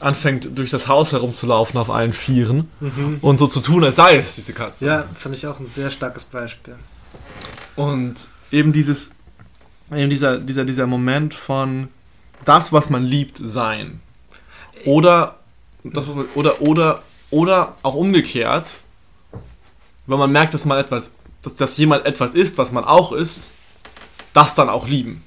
[0.00, 2.68] anfängt durch das Haus herumzulaufen auf allen Vieren
[3.20, 4.86] und so zu tun, als sei es diese Katze.
[4.86, 6.74] ja, finde ich auch ein sehr starkes Beispiel.
[7.76, 9.10] Und eben dieses,
[9.92, 11.88] eben dieser, dieser, dieser Moment von
[12.44, 14.00] das, was man liebt, sein.
[14.84, 15.36] Oder
[15.84, 18.76] das, man, oder, oder, oder auch umgekehrt,
[20.06, 23.50] wenn man merkt, dass man etwas, dass, dass jemand etwas ist, was man auch ist,
[24.32, 25.22] das dann auch lieben.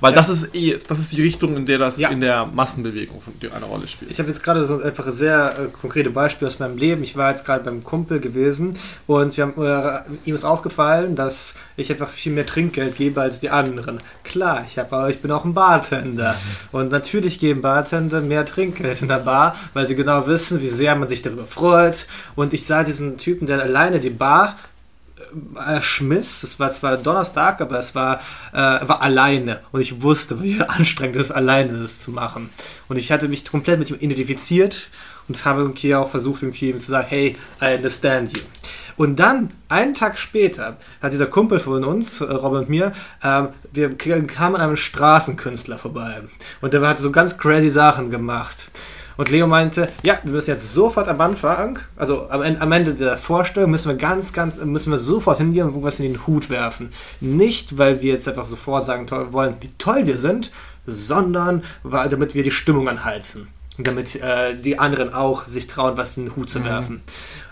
[0.00, 0.16] Weil Ja.
[0.18, 2.08] das ist eh, das ist die Richtung, in der das Ja.
[2.08, 3.22] in der Massenbewegung
[3.54, 4.10] eine Rolle spielt.
[4.10, 7.04] Ich habe jetzt gerade so einfach ein sehr äh, konkrete Beispiel aus meinem Leben.
[7.04, 8.76] Ich war jetzt gerade beim Kumpel gewesen
[9.06, 13.38] und wir haben, äh, ihm ist aufgefallen, dass ich einfach viel mehr Trinkgeld gebe als
[13.38, 13.98] die anderen.
[14.24, 16.34] Klar, ich, hab, aber ich bin auch ein Bartender.
[16.72, 20.96] Und natürlich geben Bartender mehr Trinkgeld in der Bar, weil sie genau wissen, wie sehr
[20.96, 22.06] man sich darüber freut.
[22.34, 24.56] Und ich sah diesen Typen, der alleine die Bar
[25.80, 26.42] schmiss.
[26.42, 28.20] Es war zwar Donnerstag, aber es war,
[28.52, 29.60] äh, war alleine.
[29.72, 32.50] Und ich wusste, wie anstrengend es ist, alleine das zu machen.
[32.88, 34.88] Und ich hatte mich komplett mit ihm identifiziert
[35.28, 38.42] und habe irgendwie auch versucht, irgendwie ihm zu sagen, hey, I understand you.
[38.96, 43.48] Und dann, einen Tag später, hat dieser Kumpel von uns, äh, Robin und mir, ähm,
[43.72, 46.22] wir kamen an einem Straßenkünstler vorbei.
[46.60, 48.70] Und der hat so ganz crazy Sachen gemacht.
[49.16, 53.18] Und Leo meinte, ja, wir müssen jetzt sofort am Anfang, also am, am Ende der
[53.18, 56.90] Vorstellung müssen wir ganz, ganz, müssen wir sofort hingehen und irgendwas in den Hut werfen.
[57.20, 60.52] Nicht, weil wir jetzt einfach sofort sagen wollen, wie toll wir sind,
[60.86, 63.48] sondern weil, damit wir die Stimmung anheizen.
[63.78, 67.00] Und damit äh, die anderen auch sich trauen, was in den Hut zu werfen.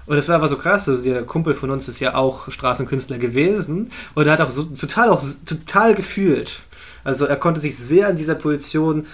[0.07, 3.19] Und das war aber so krass, also der Kumpel von uns ist ja auch Straßenkünstler
[3.19, 6.63] gewesen und er hat auch so total auch total gefühlt.
[7.05, 9.07] Also er konnte sich sehr in dieser Position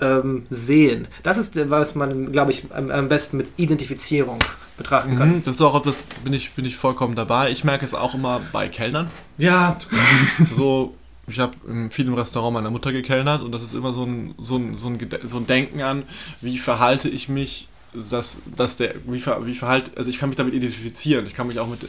[0.00, 1.08] ähm, sehen.
[1.22, 4.38] Das ist, was man, glaube ich, am, am besten mit Identifizierung
[4.76, 5.36] betrachten kann.
[5.36, 7.50] Mhm, das ist auch, das bin ich, bin ich vollkommen dabei.
[7.50, 9.08] Ich merke es auch immer bei Kellnern.
[9.38, 9.78] Ja,
[10.56, 10.94] so,
[11.26, 11.54] ich habe
[11.90, 14.88] viel im Restaurant meiner Mutter gekellnert und das ist immer so ein, so ein, so
[14.88, 16.04] ein, so ein Denken an,
[16.40, 17.68] wie verhalte ich mich,
[18.10, 21.46] dass, dass der, wie, ver, wie verhalte, also ich kann mich damit identifizieren, ich kann
[21.46, 21.80] mich auch mit,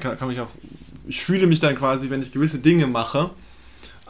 [0.00, 0.48] kann, kann mich auch,
[1.06, 3.30] ich fühle mich dann quasi, wenn ich gewisse Dinge mache,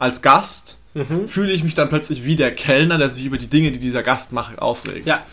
[0.01, 1.29] als Gast, Mhm.
[1.29, 4.03] fühle ich mich dann plötzlich wie der Kellner, der sich über die Dinge, die dieser
[4.03, 5.07] Gast macht, aufregt.
[5.07, 5.23] ja,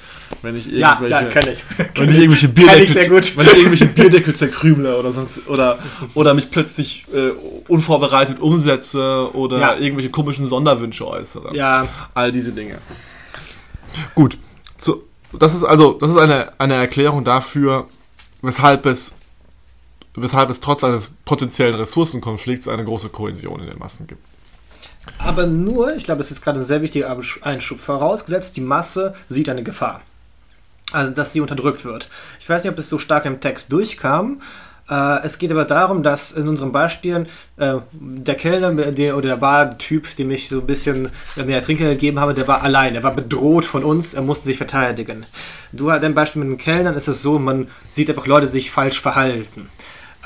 [0.40, 1.64] Wenn ich irgendwelche, ja, kann ich.
[1.96, 3.36] wenn ich irgendwelche Kann Bierdeckel, ich sehr gut.
[3.36, 5.80] wenn ich irgendwelche Bierdeckel zerkrümle oder sonst oder
[6.14, 7.30] oder mich plötzlich äh,
[7.66, 9.76] unvorbereitet umsetze oder Ja.
[9.76, 11.56] irgendwelche komischen Sonderwünsche äußere.
[11.56, 12.78] Ja, All diese Dinge.
[14.14, 14.38] Gut.
[14.76, 15.02] So,
[15.36, 17.88] das ist also das ist eine, eine Erklärung dafür,
[18.42, 19.16] weshalb es
[20.14, 24.22] weshalb es trotz eines potenziellen Ressourcenkonflikts eine große Kohäsion in den Massen gibt.
[25.18, 29.48] Aber nur, ich glaube, es ist gerade ein sehr wichtiger Einschub, vorausgesetzt, die Masse sieht
[29.48, 30.02] eine Gefahr.
[30.92, 32.08] Also, dass sie unterdrückt wird.
[32.40, 34.40] Ich weiß nicht, ob das so stark im Text durchkam.
[34.88, 37.26] Äh, es geht aber darum, dass in unseren Beispielen
[37.58, 42.20] äh, der Kellner der, oder der Bartyp, dem ich so ein bisschen mehr Trinkgeld gegeben
[42.20, 42.94] habe, der war allein.
[42.94, 45.26] Er war bedroht von uns, er musste sich verteidigen.
[45.72, 49.00] Du, dein Beispiel mit den Kellnern ist es so, man sieht einfach Leute sich falsch
[49.00, 49.68] verhalten.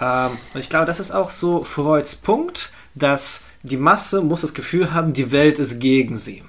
[0.00, 4.54] Ähm, und ich glaube, das ist auch so Freuds Punkt, dass die Masse muss das
[4.54, 6.42] Gefühl haben, die Welt ist gegen sie.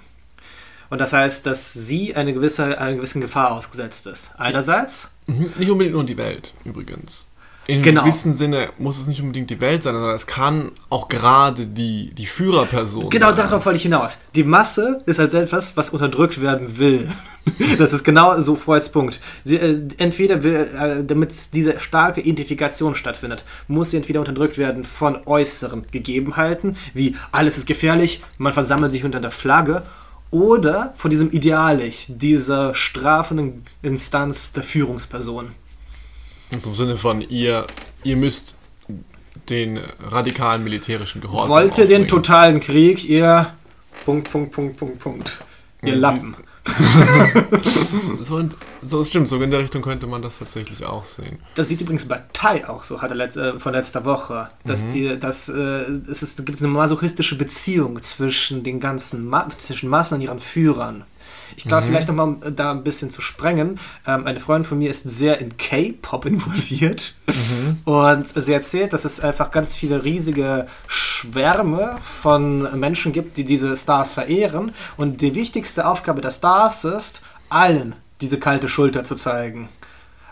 [0.89, 4.31] Und das heißt, dass sie eine gewisse, einer gewissen Gefahr ausgesetzt ist.
[4.37, 7.31] Einerseits, Mhm, Nicht unbedingt nur die Welt, übrigens.
[7.67, 8.01] In Genau.
[8.01, 11.65] einem gewissen Sinne muss es nicht unbedingt die Welt sein, sondern es kann auch gerade
[11.65, 13.37] die, die Führerperson genau sein.
[13.37, 14.19] darauf wollte ich hinaus.
[14.35, 17.09] Die Masse ist als etwas, was unterdrückt werden will.
[17.77, 19.19] Das ist genau so Freuds Punkt.
[19.43, 24.85] Sie, äh, entweder will, äh, damit diese starke Identifikation stattfindet, muss sie entweder unterdrückt werden
[24.85, 29.83] von äußeren Gegebenheiten, wie alles ist gefährlich, man versammelt sich unter der Flagge,
[30.31, 35.51] oder von diesem Idealich, dieser strafenden Instanz der Führungsperson.
[36.53, 37.65] Also Im Sinne von, ihr,
[38.03, 38.55] ihr müsst
[39.49, 42.07] den radikalen militärischen Gehorsam Wollt ihr den aufbringen.
[42.07, 43.53] totalen Krieg, ihr
[44.05, 45.37] Punkt, Punkt, Punkt, Punkt, Punkt.
[45.81, 46.35] Ihr Ja, Lappen.
[48.23, 51.39] So, in- so stimmt, so in der Richtung könnte man das tatsächlich auch sehen.
[51.55, 54.49] Das sieht übrigens bei Tai auch so, hat er letzt, äh, von letzter Woche.
[54.63, 55.53] Dass die, dass, äh,
[56.09, 61.03] es ist, gibt eine masochistische Beziehung zwischen den ganzen Ma zwischen Massen und ihren Führern.
[61.55, 63.79] Ich glaube, vielleicht nochmal, um da ein bisschen zu sprengen.
[64.07, 67.13] Ähm, eine Freundin von mir ist sehr in K-Pop involviert.
[67.85, 73.75] Und sie erzählt, dass es einfach ganz viele riesige Schwärme von Menschen gibt, die diese
[73.77, 74.73] Stars verehren.
[74.97, 79.69] Und die wichtigste Aufgabe der Stars ist, allen diese kalte Schulter zu zeigen.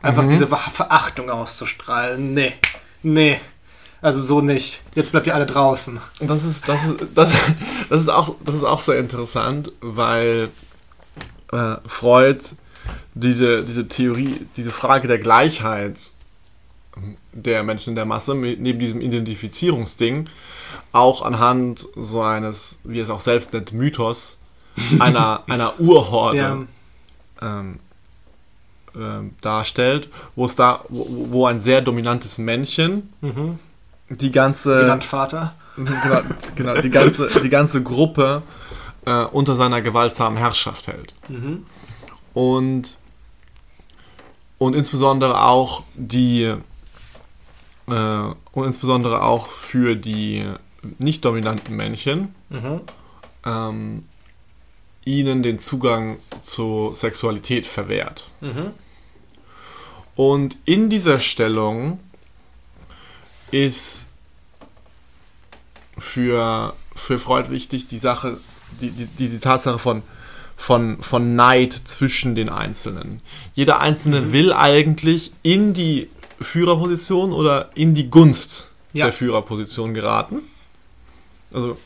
[0.01, 2.33] Einfach diese Verachtung auszustrahlen.
[2.33, 2.53] Nee,
[3.03, 3.39] nee.
[4.01, 4.81] Also so nicht.
[4.95, 5.99] Jetzt bleibt ihr alle draußen.
[6.19, 7.31] Und das ist, das ist, das,
[7.89, 10.49] das ist, auch, das ist auch sehr interessant, weil
[11.51, 12.39] äh, Freud
[13.13, 16.11] diese, diese Theorie, diese Frage der Gleichheit
[17.31, 20.27] der Menschen in der Masse, neben diesem Identifizierungsding,
[20.91, 24.39] auch anhand so eines, wie er es auch selbst nennt, Mythos,
[24.99, 26.57] einer, einer Urhorde Ja.
[27.41, 27.79] ähm,
[28.93, 33.57] ähm, darstellt, wo es da, wo, wo ein sehr dominantes Männchen Mhm.
[34.09, 35.53] die ganze Genannt Vater.
[35.77, 36.21] genau,
[36.55, 38.41] genau, die ganze, die ganze Gruppe
[39.05, 41.13] äh, unter seiner gewaltsamen Herrschaft hält.
[41.27, 41.65] Mhm.
[42.33, 42.97] Und,
[44.57, 46.55] und insbesondere auch die
[47.87, 50.45] äh, und insbesondere auch für die
[50.99, 52.81] nicht dominanten Männchen Mhm.
[53.45, 54.05] ähm,
[55.05, 58.29] ihnen den Zugang zur Sexualität verwehrt.
[58.41, 58.71] Mhm.
[60.15, 61.99] Und in dieser Stellung
[63.51, 64.07] ist
[65.97, 68.37] für, für Freud wichtig die Sache,
[68.81, 70.01] die, die, die, die Tatsache von,
[70.57, 73.21] von, von Neid zwischen den Einzelnen.
[73.53, 76.09] Jeder Einzelne will eigentlich in die
[76.39, 79.05] Führerposition oder in die Gunst Ja.
[79.05, 80.39] der Führerposition geraten.
[81.53, 81.77] Also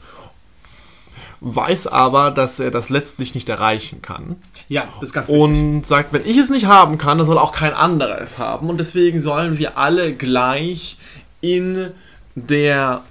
[1.42, 4.38] weiß aber, dass er das letztlich nicht erreichen kann.
[4.68, 5.44] Ja, das ist ganz wichtig.
[5.44, 8.70] Und sagt, wenn ich es nicht haben kann, dann soll auch kein anderer es haben.
[8.70, 10.98] Und deswegen sollen wir alle gleich
[11.42, 11.92] in
[12.36, 13.04] der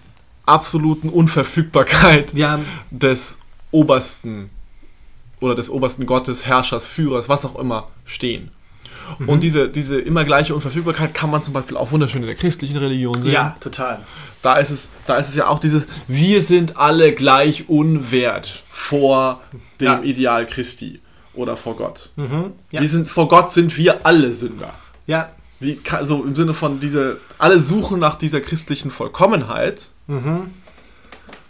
[0.46, 2.34] absoluten Unverfügbarkeit
[2.90, 3.38] des
[3.74, 4.50] obersten
[5.40, 8.50] oder des obersten Gottes, Herrschers, Führers, was auch immer stehen.
[9.18, 9.28] Mhm.
[9.28, 12.78] Und diese, diese immer gleiche Unverfügbarkeit kann man zum Beispiel auch wunderschön in der christlichen
[12.78, 13.32] Religion sehen.
[13.32, 14.00] ja, total.
[14.42, 19.40] Da ist es, da ist es ja auch dieses, wir sind alle gleich unwert vor
[19.80, 20.02] dem Ja.
[20.02, 21.00] Ideal Christi
[21.34, 22.10] oder vor Gott.
[22.16, 22.52] Mhm.
[22.70, 22.80] Ja.
[22.80, 24.72] Wir sind, vor Gott sind wir alle Sünder.
[25.06, 29.88] Ja, Wie, so im Sinne von diese, alle suchen nach dieser christlichen Vollkommenheit,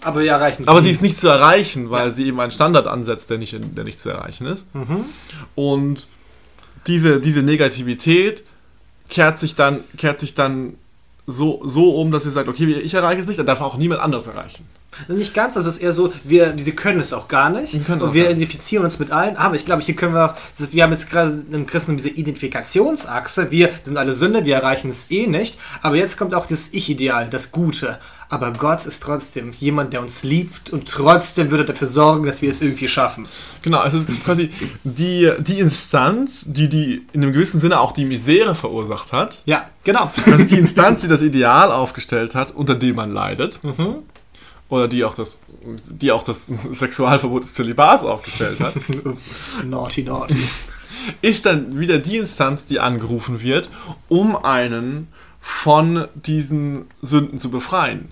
[0.05, 0.89] aber wir erreichen aber nie.
[0.89, 3.99] sie ist nicht zu erreichen, weil sie eben einen Standard ansetzt, der nicht, der nicht
[3.99, 4.67] zu erreichen ist.
[4.75, 5.07] Mhm.
[5.55, 6.07] Und
[6.87, 8.45] diese, diese Negativität
[9.09, 10.75] kehrt sich dann, kehrt sich dann
[11.27, 14.01] so, so um, dass sie sagt, okay, ich erreiche es nicht, dann darf auch niemand
[14.01, 14.67] anderes erreichen.
[15.09, 17.75] Nicht ganz, das ist eher so, wir, sie können es auch gar nicht.
[17.89, 19.37] Und wir identifizieren uns mit allen.
[19.37, 20.35] Aber ich glaube, hier können wir auch,
[20.73, 23.51] wir haben jetzt gerade im Christentum diese Identifikationsachse.
[23.51, 25.59] Wir sind alle Sünde, wir erreichen es eh nicht.
[25.83, 27.99] Aber jetzt kommt auch das Ich-Ideal, das Gute.
[28.29, 32.51] Aber Gott ist trotzdem jemand, der uns liebt und trotzdem würde dafür sorgen, dass wir
[32.51, 33.29] es irgendwie schaffen.
[33.63, 34.51] Genau, es ist quasi
[34.83, 39.41] die, die Instanz, die, die in einem gewissen Sinne auch die Misere verursacht hat.
[39.45, 40.11] Ja, genau.
[40.27, 43.61] Das ist die Instanz, die das Ideal aufgestellt hat, unter dem man leidet.
[44.69, 45.39] Oder die auch das,
[45.87, 48.75] die auch das Sexualverbot des Zölibats aufgestellt hat.
[49.65, 50.37] naughty, naughty.
[51.23, 53.69] ist dann wieder die Instanz, die angerufen wird,
[54.09, 55.09] um einen
[55.41, 58.11] von diesen Sünden zu befreien.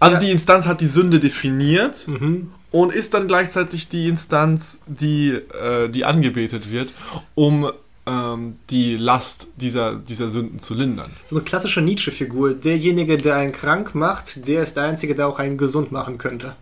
[0.00, 0.20] Also Ja.
[0.20, 2.50] die Instanz hat die Sünde definiert Mhm.
[2.72, 6.90] und ist dann gleichzeitig die Instanz, die, äh, die angebetet wird,
[7.36, 7.70] um
[8.06, 11.10] ähm, die Last dieser, dieser Sünden zu lindern.
[11.28, 12.54] So eine klassische Nietzsche-Figur.
[12.54, 16.54] Derjenige, der einen krank macht, der ist der Einzige, der auch einen gesund machen könnte.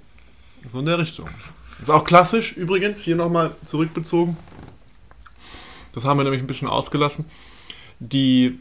[0.73, 1.29] So in der Richtung.
[1.81, 4.37] Ist auch klassisch übrigens, hier nochmal zurückbezogen.
[5.93, 7.25] Das haben wir nämlich ein bisschen ausgelassen.
[7.99, 8.59] Die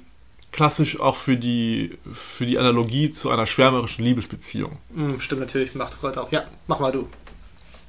[0.52, 4.78] klassisch auch für die, für die Analogie zu einer schwärmerischen Liebesbeziehung.
[4.96, 6.32] Hm, stimmt natürlich, macht Freud auch.
[6.32, 7.08] Ja, mach mal du.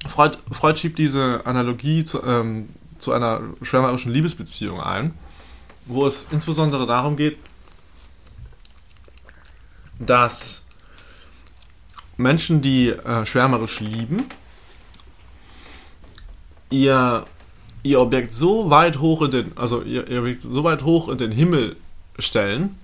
[0.08, 2.68] Freud, Freud schiebt diese Analogie zu, ähm,
[3.02, 5.14] zu einer schwärmerischen Liebesbeziehung ein,
[5.86, 7.38] wo es insbesondere darum geht,
[9.98, 10.64] dass
[12.16, 14.24] Menschen, die äh, schwärmerisch lieben,
[16.70, 17.26] ihr,
[17.82, 21.18] ihr Objekt so weit hoch in den, also ihr, ihr Objekt so weit hoch in
[21.18, 21.76] den Himmel
[22.18, 22.78] stellen,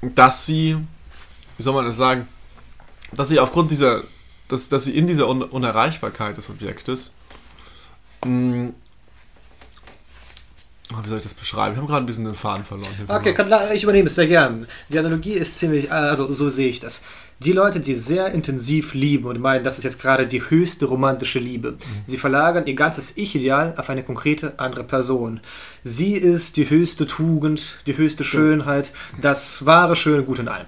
[0.00, 0.76] dass sie,
[1.56, 2.26] wie soll man das sagen,
[3.12, 4.02] dass sie aufgrund dieser,
[4.48, 7.12] dass, dass sie in dieser Un Unerreichbarkeit des Objektes,
[8.26, 8.72] mh,
[10.92, 11.74] oh, wie soll ich das beschreiben?
[11.74, 12.90] Ich habe gerade ein bisschen den Faden verloren.
[13.08, 14.66] Okay, kann, ich übernehme es sehr gern.
[14.88, 17.02] Die Analogie ist ziemlich, äh, also so sehe ich das.
[17.38, 21.38] Die Leute, die sehr intensiv lieben und meinen, das ist jetzt gerade die höchste romantische
[21.38, 25.40] Liebe, sie verlagern ihr ganzes Ich-Ideal auf eine konkrete andere Person.
[25.84, 30.66] Sie ist die höchste Tugend, die höchste Schönheit, das wahre Schöne, Gut in allem.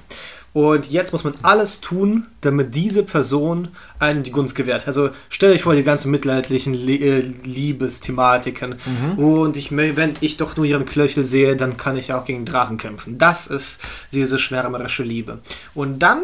[0.59, 3.69] Und jetzt muss man alles tun, damit diese Person
[4.01, 4.89] einem die Gunst gewährt.
[4.89, 8.75] Also stell euch vor, die ganzen mittelalterlichen Le äh, Liebesthematiken.
[9.17, 12.77] Und ich, wenn ich doch nur ihren Knöchel sehe, dann kann ich auch gegen Drachen
[12.77, 13.19] kämpfen.
[13.19, 13.81] Das ist
[14.11, 15.39] diese schwärmerische Liebe.
[15.77, 16.23] Und dann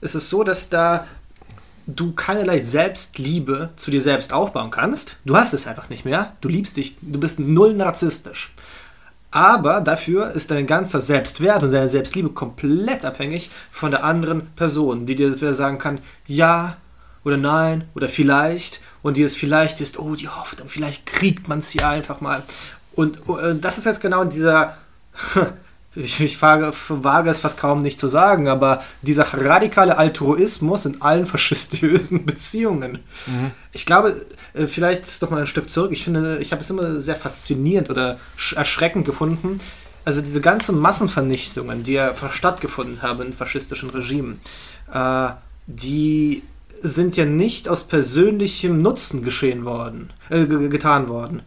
[0.00, 1.06] ist es so, dass da
[1.86, 5.14] du keinerlei Selbstliebe zu dir selbst aufbauen kannst.
[5.24, 6.32] Du hast es einfach nicht mehr.
[6.40, 8.52] Du liebst dich, du bist null narzisstisch.
[9.36, 15.04] Aber dafür ist dein ganzer Selbstwert und deine Selbstliebe komplett abhängig von der anderen Person,
[15.04, 16.78] die dir sagen kann, ja
[17.22, 18.80] oder nein oder vielleicht.
[19.02, 22.44] Und dieses vielleicht ist, oh, die Hoffnung, vielleicht kriegt man es ja einfach mal.
[22.94, 24.78] Und äh, das ist jetzt genau dieser
[25.96, 31.00] ich, ich wage, wage, es fast kaum nicht zu sagen, aber dieser radikale Altruismus in
[31.02, 33.00] allen faschistösen Beziehungen.
[33.26, 33.50] Mhm.
[33.72, 34.14] Ich glaube,
[34.56, 35.92] äh, vielleicht noch mal ein Stück zurück.
[35.92, 38.18] Ich finde, ich habe es immer sehr faszinierend oder
[38.54, 39.60] erschreckend gefunden.
[40.04, 44.40] Also diese ganzen Massenvernichtungen, die ja stattgefunden haben in faschistischen Regimen,
[44.92, 45.30] äh,
[45.66, 46.42] die
[46.82, 51.42] sind ja nicht aus persönlichem Nutzen geschehen worden, äh, getan worden.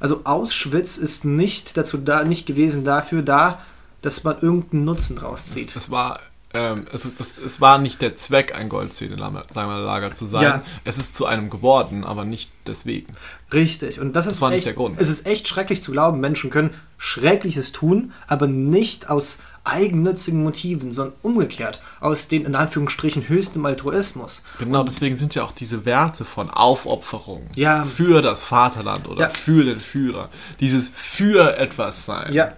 [0.00, 3.60] Also Auschwitz ist nicht dazu da, nicht gewesen dafür da,
[4.00, 5.68] dass man irgendeinen Nutzen rauszieht.
[5.68, 6.18] Das, das war
[6.54, 10.42] ähm, also das, es war nicht der Zweck, ein Goldzähne-Lager zu sein.
[10.42, 10.62] Ja.
[10.84, 13.14] Es ist zu einem geworden, aber nicht deswegen.
[13.52, 14.00] Richtig.
[14.00, 15.00] Und das, das ist war echt, nicht der Grund.
[15.00, 20.92] Es ist echt schrecklich zu glauben, Menschen können Schreckliches tun, aber nicht aus eigennützigen Motiven,
[20.92, 24.42] sondern umgekehrt aus dem in Anführungsstrichen höchsten Altruismus.
[24.58, 27.84] Genau, und deswegen sind ja auch diese Werte von Aufopferung ja.
[27.84, 29.28] für das Vaterland oder ja.
[29.28, 32.32] für den Führer, dieses für etwas sein.
[32.32, 32.54] Ja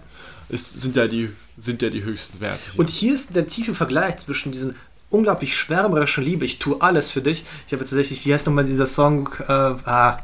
[0.49, 2.59] ist, sind, ja die, sind ja die höchsten Werte.
[2.71, 2.79] Hier.
[2.79, 4.75] Und hier ist der tiefe Vergleich zwischen diesen
[5.09, 7.45] unglaublich schwärmerischen Liebe, ich tue alles für dich.
[7.67, 9.29] Ich habe tatsächlich, wie heißt nochmal dieser Song?
[9.47, 10.19] Äh, ah,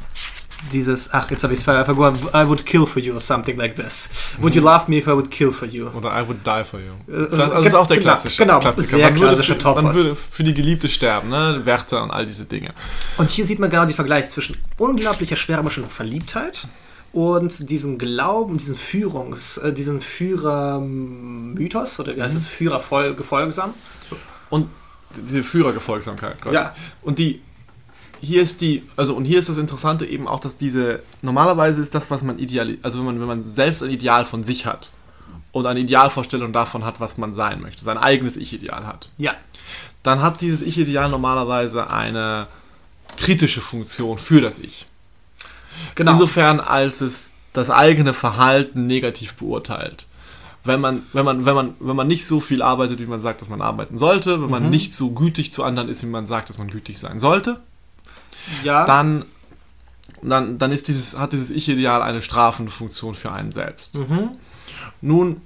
[0.71, 3.75] dieses, ach, jetzt habe ich es vergoren, I would kill for you or something like
[3.75, 4.09] this.
[4.39, 5.87] Would you love me if I would kill for you?
[5.89, 6.93] Oder I would die for you.
[7.07, 8.97] Äh, das, also das ist auch der genau, klassische genau, Klassiker.
[8.97, 11.61] Sehr man, würde für, man würde für die Geliebte sterben, ne?
[11.63, 12.73] Werte und all diese Dinge.
[13.17, 16.67] Und hier sieht man genau den Vergleich zwischen unglaublicher schwärmerischen Verliebtheit
[17.13, 22.49] und diesen Glauben, diesen Führungs, äh, diesen Führermythos oder wie heißt es, mhm.
[22.49, 23.73] Führergefolgsam.
[24.49, 24.69] Und
[25.15, 26.37] die Führergefolgsamkeit.
[26.51, 26.73] Ja.
[27.01, 27.41] Und die
[28.21, 31.95] hier ist die, also und hier ist das Interessante eben auch, dass diese normalerweise ist
[31.95, 34.93] das, was man ideal, also wenn man wenn man selbst ein Ideal von sich hat
[35.51, 39.09] und eine Idealvorstellung davon hat, was man sein möchte, sein eigenes Ich-Ideal hat.
[39.17, 39.33] Ja.
[40.03, 42.47] Dann hat dieses Ich-Ideal normalerweise eine
[43.17, 44.85] kritische Funktion für das Ich.
[45.95, 46.13] Genau.
[46.13, 50.05] Insofern, als es das eigene Verhalten negativ beurteilt.
[50.63, 53.41] Wenn man, wenn, man, wenn, man, wenn man nicht so viel arbeitet, wie man sagt,
[53.41, 54.51] dass man arbeiten sollte, wenn mhm.
[54.51, 57.59] man nicht so gütig zu anderen ist, wie man sagt, dass man gütig sein sollte,
[58.63, 58.85] ja.
[58.85, 59.25] dann,
[60.21, 63.95] dann, dann ist dieses, hat dieses Ich-Ideal eine strafende Funktion für einen selbst.
[63.95, 64.29] Mhm.
[65.01, 65.41] Nun,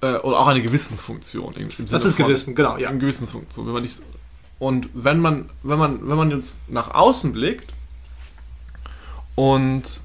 [0.00, 1.54] äh, oder auch eine Gewissensfunktion.
[1.54, 2.88] Im, im das ist von, Gewissen, genau, ja.
[2.88, 3.66] Eine Gewissensfunktion.
[3.66, 4.00] Wenn man nicht,
[4.60, 7.72] und wenn man, wenn man, wenn man jetzt nach außen blickt,
[9.38, 10.00] und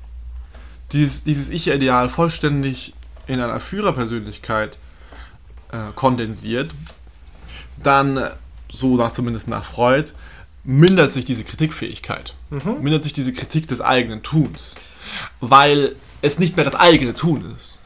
[0.91, 2.93] dieses, dieses Ich-Ideal vollständig
[3.25, 4.77] in einer Führerpersönlichkeit
[5.71, 6.69] äh, kondensiert,
[7.81, 8.29] dann,
[8.71, 10.11] so nach, zumindest nach Freud,
[10.63, 12.35] mindert sich diese Kritikfähigkeit.
[12.51, 12.83] Mhm.
[12.83, 14.75] Mindert sich diese Kritik des eigenen Tuns.
[15.39, 17.79] Weil es nicht mehr das eigene Tun ist.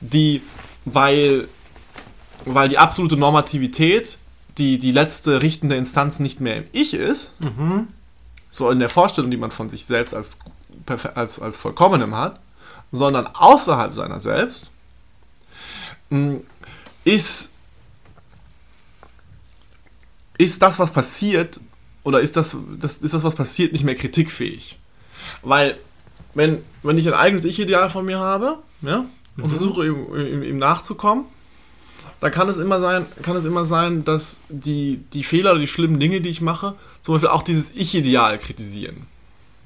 [0.00, 0.42] Die,
[0.84, 1.46] weil,
[2.46, 4.18] weil die absolute Normativität,
[4.58, 7.86] die, die letzte richtende Instanz nicht mehr im Ich ist, mhm
[8.52, 10.38] so in der Vorstellung, die man von sich selbst als,
[11.14, 12.38] als, als vollkommenem hat,
[12.92, 14.70] sondern außerhalb seiner selbst,
[16.10, 16.36] mm,
[17.04, 17.52] ist,
[20.38, 21.58] ist das, was passiert,
[22.04, 24.78] oder ist das, das, ist das, was passiert, nicht mehr kritikfähig.
[25.42, 25.78] Weil,
[26.34, 29.06] wenn, wenn ich ein eigenes Ich-Ideal von mir habe, ja,
[29.38, 29.48] und mhm.
[29.48, 31.24] versuche ihm, ihm, ihm nachzukommen,
[32.20, 35.66] dann kann es immer sein, kann es immer sein, dass die, die Fehler oder die
[35.66, 39.06] schlimmen Dinge, die ich mache, zum Beispiel auch dieses Ich-Ideal kritisieren.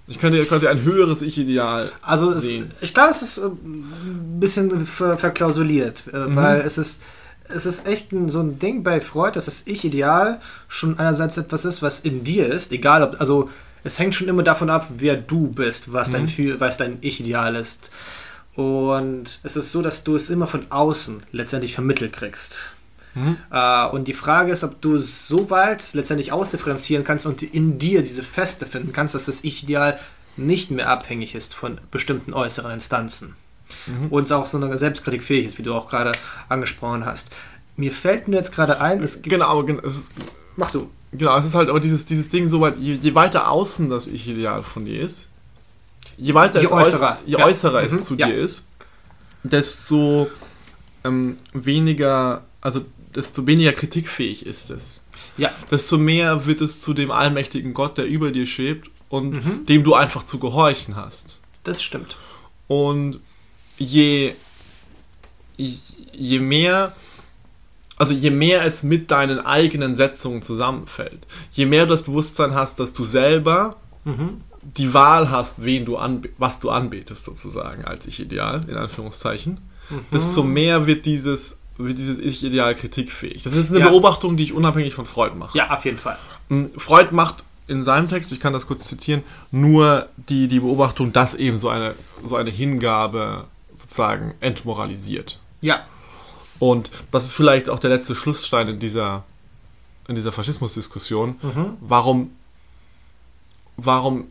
[0.09, 1.91] Ich könnte quasi ein höheres Ich-Ideal.
[2.01, 6.37] Also es, ich glaube, es ist äh, ein bisschen ver verklausuliert, äh, mhm.
[6.37, 7.03] weil es ist,
[7.49, 11.65] es ist echt ein, so ein Ding bei Freud, dass das Ich-Ideal schon einerseits etwas
[11.65, 13.51] ist, was in dir ist, egal ob, also
[13.83, 16.13] es hängt schon immer davon ab, wer du bist, was mhm.
[16.13, 17.91] dein, was dein Ich-Ideal ist.
[18.55, 22.76] Und es ist so, dass du es immer von außen letztendlich vermittelt kriegst.
[23.17, 23.39] Mhm.
[23.51, 27.79] Äh, und die Frage ist, ob du es so weit letztendlich ausdifferenzieren kannst und in
[27.79, 29.99] dir diese Feste finden kannst, dass das Ich-Ideal
[30.37, 33.35] nicht mehr abhängig ist von bestimmten äußeren Instanzen.
[33.87, 34.09] Mhm.
[34.09, 36.13] Und es auch so eine Selbstkritik fähig ist, wie du auch gerade
[36.49, 37.31] angesprochen hast.
[37.77, 40.13] Mir fällt nur jetzt gerade ein, es Genau, aber es ist,
[40.57, 40.91] mach du.
[41.13, 44.07] Genau, es ist halt aber dieses, dieses Ding, so weit, je, je weiter außen das
[44.07, 45.31] Ich-Ideal von dir ist,
[46.19, 47.47] je weiter je es äußerer, je ja.
[47.47, 47.87] äußerer mhm.
[47.87, 48.27] es zu ja.
[48.27, 48.65] dir ist,
[49.43, 50.29] desto
[51.05, 52.85] ähm, weniger, also
[53.17, 55.03] desto weniger kritikfähig ist es.
[55.37, 55.51] Ja.
[55.71, 59.67] Desto mehr wird es zu dem allmächtigen Gott, der über dir schwebt und mhm.
[59.67, 61.39] dem du einfach zu gehorchen hast.
[61.65, 62.17] Das stimmt.
[62.69, 63.21] Und
[63.79, 64.33] je,
[65.57, 66.95] je mehr
[67.99, 72.79] also je mehr es mit deinen eigenen Setzungen zusammenfällt, je mehr du das Bewusstsein hast,
[72.79, 73.77] dass du selber
[74.63, 75.99] die Wahl hast, wen du
[76.39, 79.61] was du anbetest sozusagen als Ich-Ideal, in Anführungszeichen,
[80.13, 83.43] desto mehr wird dieses, dieses Ich-Ideal kritikfähig.
[83.43, 83.89] Das ist jetzt eine Ja.
[83.91, 85.57] Beobachtung, die ich unabhängig von Freud mache.
[85.57, 86.19] Ja, auf jeden Fall.
[86.49, 91.13] Mm, Freud macht in seinem Text, ich kann das kurz zitieren, nur die, die Beobachtung,
[91.13, 93.45] dass eben so eine, so eine Hingabe
[93.77, 95.39] sozusagen entmoralisiert.
[95.61, 95.81] Ja.
[96.59, 99.25] Und das ist vielleicht auch der letzte Schlussstein in dieser,
[100.09, 101.37] in dieser Faschismusdiskussion.
[101.81, 102.31] Warum,
[103.77, 104.29] warum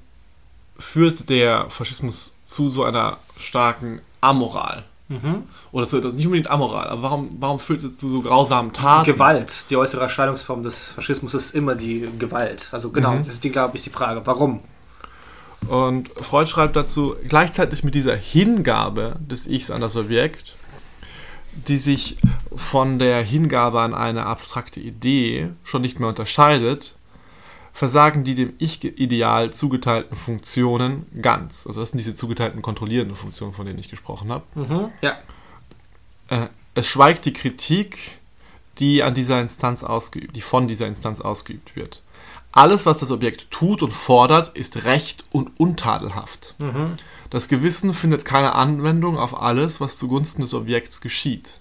[0.79, 4.83] führt der Faschismus zu so einer starken Amoral?
[5.71, 9.05] Oder zu, nicht unbedingt Amoral, aber warum, warum führt es zu so grausamen Taten?
[9.05, 12.69] Gewalt, die äußere Erscheinungsform des Faschismus ist immer die Gewalt.
[12.71, 14.21] Also genau, das ist die, glaube ich, die Frage.
[14.25, 14.61] Warum?
[15.67, 20.55] Und Freud schreibt dazu, gleichzeitig mit dieser Hingabe des Ichs an das Objekt,
[21.67, 22.17] die sich
[22.55, 26.95] von der Hingabe an eine abstrakte Idee schon nicht mehr unterscheidet,
[27.75, 31.67] versagen die dem Ich-Ideal zugeteilten Funktionen ganz.
[31.67, 34.45] Also das sind diese zugeteilten kontrollierenden Funktionen, von denen ich gesprochen habe.
[35.01, 35.17] Ja.
[36.29, 38.17] Äh, es schweigt die Kritik,
[38.79, 42.01] die an dieser Instanz ausgeübt, die von dieser Instanz ausgeübt wird.
[42.53, 46.55] Alles, was das Objekt tut und fordert, ist recht und untadelhaft.
[47.29, 51.59] Das Gewissen findet keine Anwendung auf alles, was zugunsten des Objekts geschieht.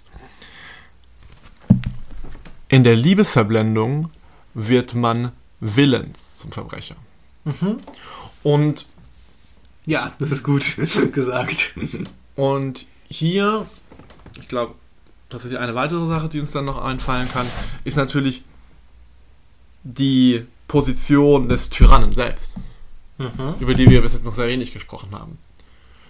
[2.68, 4.10] In der Liebesverblendung
[4.54, 5.32] wird man
[5.64, 6.96] willens zum Verbrecher.
[8.42, 8.86] Und
[9.86, 10.76] Ja, das ist gut
[11.12, 11.74] gesagt.
[12.36, 13.66] Und hier,
[14.40, 14.74] ich glaube,
[15.30, 17.46] tatsächlich eine weitere Sache, die uns dann noch einfallen kann,
[17.84, 18.42] ist natürlich
[19.82, 22.54] die Position des Tyrannen selbst,
[23.60, 25.38] über die wir bis jetzt noch sehr wenig gesprochen haben.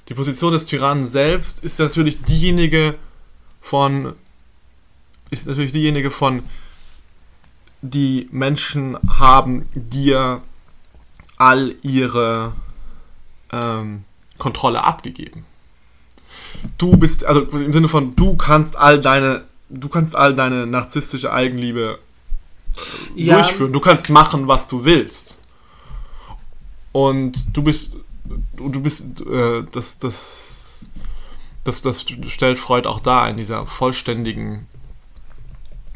[0.09, 2.97] Die Position des Tyrannen selbst ist natürlich diejenige
[3.61, 4.15] von,
[5.31, 6.43] ist natürlich diejenige von,
[7.87, 10.41] die Menschen haben dir
[11.37, 12.53] all ihre
[13.53, 14.05] ähm,
[14.39, 15.45] Kontrolle abgegeben
[16.79, 21.33] du bist, also im Sinne von, du kannst all deine, du kannst all deine narzisstische
[21.33, 21.99] Eigenliebe
[23.15, 23.73] Ja, durchführen.
[23.73, 25.39] Du kannst machen, was du willst.
[26.93, 27.97] Und du bist,
[28.57, 30.87] du bist, äh, das, das,
[31.65, 34.67] das, das stellt Freud auch dar in dieser vollständigen,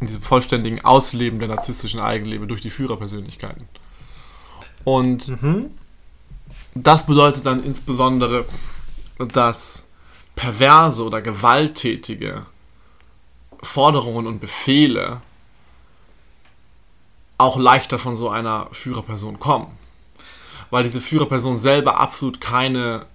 [0.00, 3.68] in diesem vollständigen Ausleben der narzisstischen Eigenliebe durch die Führerpersönlichkeiten.
[4.84, 5.32] Und
[6.74, 8.44] das bedeutet dann insbesondere,
[9.18, 9.86] dass
[10.36, 12.46] perverse oder gewalttätige
[13.62, 15.20] Forderungen und Befehle
[17.38, 19.66] auch leichter von so einer Führerperson kommen.
[20.70, 23.06] Weil diese Führerperson selber absolut keine,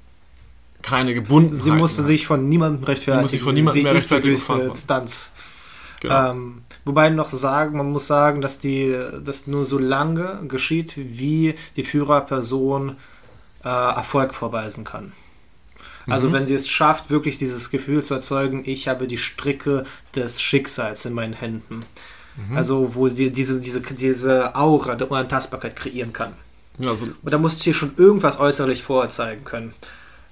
[0.82, 2.08] keine Gebundenheit sie musste hat.
[2.08, 3.22] sich von niemandem rechtfertigen.
[3.22, 4.76] muss sich von niemandem sie mehr ist die rechtfertigen, höchste Verantwortung.
[4.76, 5.32] Instanz.
[6.02, 6.32] Genau.
[6.32, 11.56] Ähm, wobei noch sagen, man muss sagen, dass die, dass nur so lange geschieht, wie
[11.76, 12.98] die Führerperson
[13.64, 15.14] äh, Erfolg vorweisen kann.
[16.08, 16.34] Also Mhm.
[16.34, 21.06] wenn sie es schafft, wirklich dieses Gefühl zu erzeugen, ich habe die Stricke des Schicksals
[21.06, 21.86] in meinen Händen.
[22.36, 22.58] Mhm.
[22.58, 26.34] Also wo sie diese, diese, diese Aura der Unantastbarkeit kreieren kann.
[26.80, 29.74] ja, also, Und da muss hier schon irgendwas äußerlich vorzeigen können.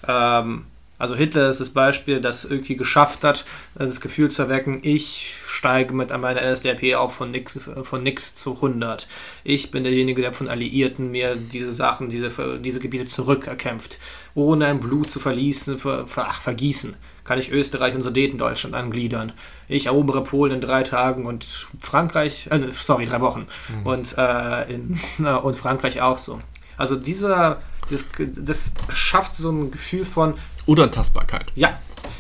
[0.08, 0.66] Ähm,
[1.02, 3.44] also Hitler ist das Beispiel, das irgendwie geschafft hat,
[3.74, 8.54] das Gefühl zu erwecken, ich steige mit meiner NSDAP auch von nix, von nix zu
[8.58, 9.08] 100.
[9.44, 13.98] Ich bin derjenige, der von Alliierten mir diese Sachen, diese, diese Gebiete zurückerkämpft.
[14.36, 19.32] Ohne ein Blut zu verließen, ver, ver, vergießen, kann ich Österreich und Sudetendeutschland angliedern.
[19.68, 23.48] Ich erobere Polen in drei Tagen und Frankreich, äh, sorry, drei Wochen.
[23.84, 26.42] Und, äh, in, und Frankreich auch so.
[26.78, 30.36] Also dieser, das, das schafft so ein Gefühl von,
[30.66, 31.52] Unantastbarkeit.
[31.56, 31.80] ja,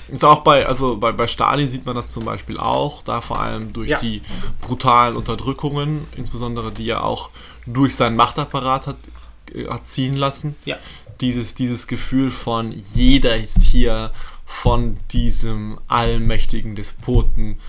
[0.10, 3.40] Ist auch bei, also bei, bei Stalin sieht man das zum Beispiel auch, da vor
[3.40, 4.00] allem durch Ja.
[4.00, 4.22] die
[4.62, 7.30] brutalen Unterdrückungen, insbesondere die er auch
[7.66, 8.98] durch seinen Machtapparat hat,
[9.54, 10.56] äh, hat ziehen lassen.
[10.66, 10.78] ja.
[11.22, 14.12] Dieses, dieses Gefühl von jeder ist hier
[14.48, 17.60] von diesem allmächtigen Despoten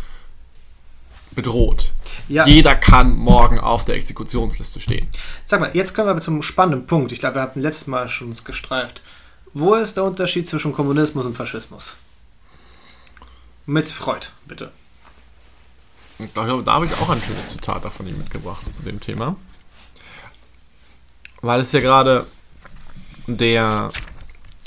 [1.33, 1.93] bedroht.
[2.29, 2.47] Ja.
[2.47, 5.07] Jeder kann morgen auf der Exekutionsliste stehen.
[5.45, 7.13] Sag mal, jetzt kommen wir aber zum spannenden Punkt.
[7.13, 9.03] Ich glaube, wir hatten letztes Mal schon gestreift.
[9.55, 11.97] Wo ist der Unterschied zwischen Kommunismus und Faschismus?
[13.67, 14.73] Mit Freud, bitte.
[16.19, 19.37] Und da, da habe ich auch ein schönes Zitat davon ihm mitgebracht zu dem Thema.
[21.41, 22.27] Weil es ja gerade
[23.27, 23.93] der,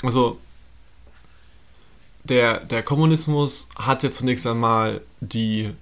[0.02, 0.38] also
[2.24, 5.72] der, der Kommunismus hat ja zunächst einmal die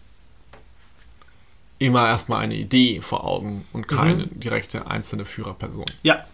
[1.78, 5.86] immer erstmal eine Idee vor Augen und keine direkte einzelne Führerperson.
[6.02, 6.24] Ja,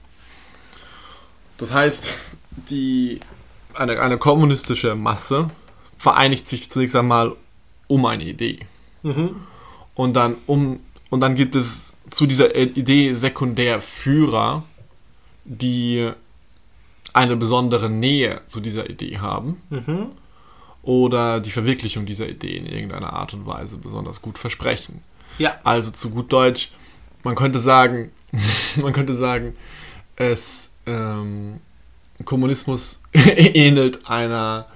[1.58, 2.12] Das heißt,
[2.50, 3.20] die,
[3.74, 5.50] eine, eine kommunistische Masse
[5.98, 7.34] vereinigt sich zunächst einmal
[7.86, 8.60] um eine Idee.
[9.94, 10.80] Und dann, um,
[11.10, 14.64] und dann gibt es zu dieser Idee Sekundärführer,
[15.44, 16.10] die
[17.12, 20.06] eine besondere Nähe zu dieser Idee haben Mhm.
[20.82, 25.02] oder die Verwirklichung dieser Idee in irgendeiner Art und Weise besonders gut versprechen.
[25.38, 25.58] Ja.
[25.64, 26.70] Also zu gut Deutsch,
[27.24, 28.12] man könnte sagen,
[28.80, 29.54] man könnte sagen,
[30.16, 31.60] es ähm,
[32.24, 34.66] Kommunismus ähnelt einer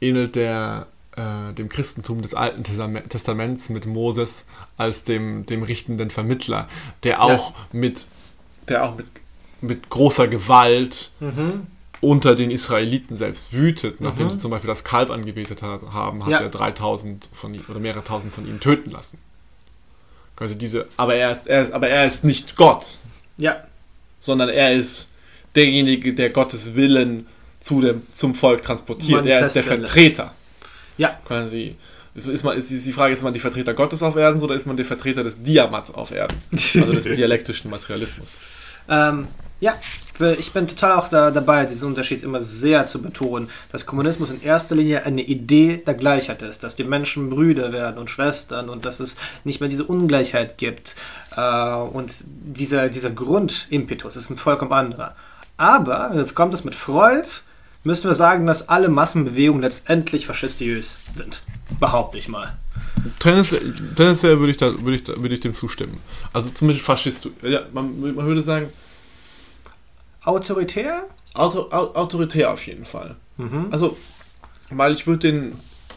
[0.00, 4.46] ähnelt der äh, dem Christentum des Alten Testament- Testaments mit Moses
[4.76, 6.68] als dem dem richtenden Vermittler,
[7.02, 8.06] der auch mit
[8.68, 9.06] der auch mit
[9.60, 11.66] mit großer Gewalt Mhm.
[12.00, 14.30] unter den Israeliten selbst wütet, nachdem Mhm.
[14.30, 16.38] sie zum Beispiel das Kalb angebetet hat, haben, hat Ja.
[16.38, 19.18] er 3000 von ihnen oder mehrere tausend von ihnen töten lassen.
[20.36, 22.98] Quasi diese, aber er ist, er ist, aber er ist nicht Gott,
[23.36, 23.56] Ja.
[24.20, 25.07] sondern er ist
[25.58, 27.26] derjenige, der Gottes Willen
[27.60, 29.26] zu dem, zum Volk transportiert.
[29.26, 29.64] Er ist der.
[29.64, 30.34] Vertreter.
[30.96, 31.18] Ja.
[31.26, 31.76] Quasi.
[32.14, 34.66] Ist, ist man, ist die Frage, ist man die Vertreter Gottes auf Erden oder ist
[34.66, 36.36] man der Vertreter des Diamat auf Erden?
[36.52, 38.36] Also des dialektischen Materialismus.
[38.88, 39.28] Ähm,
[39.60, 39.74] ja,
[40.38, 44.42] ich bin total auch da, dabei, diesen Unterschied immer sehr zu betonen, dass Kommunismus in
[44.42, 48.84] erster Linie eine Idee der Gleichheit ist, dass die Menschen Brüder werden und Schwestern und
[48.84, 50.96] dass es nicht mehr diese Ungleichheit gibt.
[51.36, 55.14] Äh, und dieser, dieser Grundimpetus ist ein vollkommen anderer.
[55.58, 57.28] Aber, jetzt kommt es mit Freud,
[57.84, 61.42] müssen wir sagen, dass alle Massenbewegungen letztendlich faschistiös sind.
[61.78, 62.56] Behaupte ich mal.
[63.18, 66.00] Tendenziell, tendenziell würde ich, da, würde, ich da, würde ich dem zustimmen.
[66.32, 67.28] Also zumindest Faschist.
[67.42, 68.72] Ja, man, man würde sagen,
[70.22, 71.04] Autoritär?
[71.34, 73.16] auto, au, autoritär auf jeden Fall.
[73.36, 73.66] Mhm.
[73.70, 73.96] Also,
[74.70, 75.52] weil ich würde den,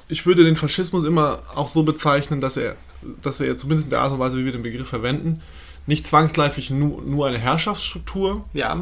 [0.08, 2.76] ich würde den Faschismus immer auch so bezeichnen, dass er,
[3.22, 5.42] dass er zumindest in der Art und Weise, wie wir den Begriff verwenden,
[5.88, 8.82] nicht zwangsläufig nur, nur eine Herrschaftsstruktur Ja.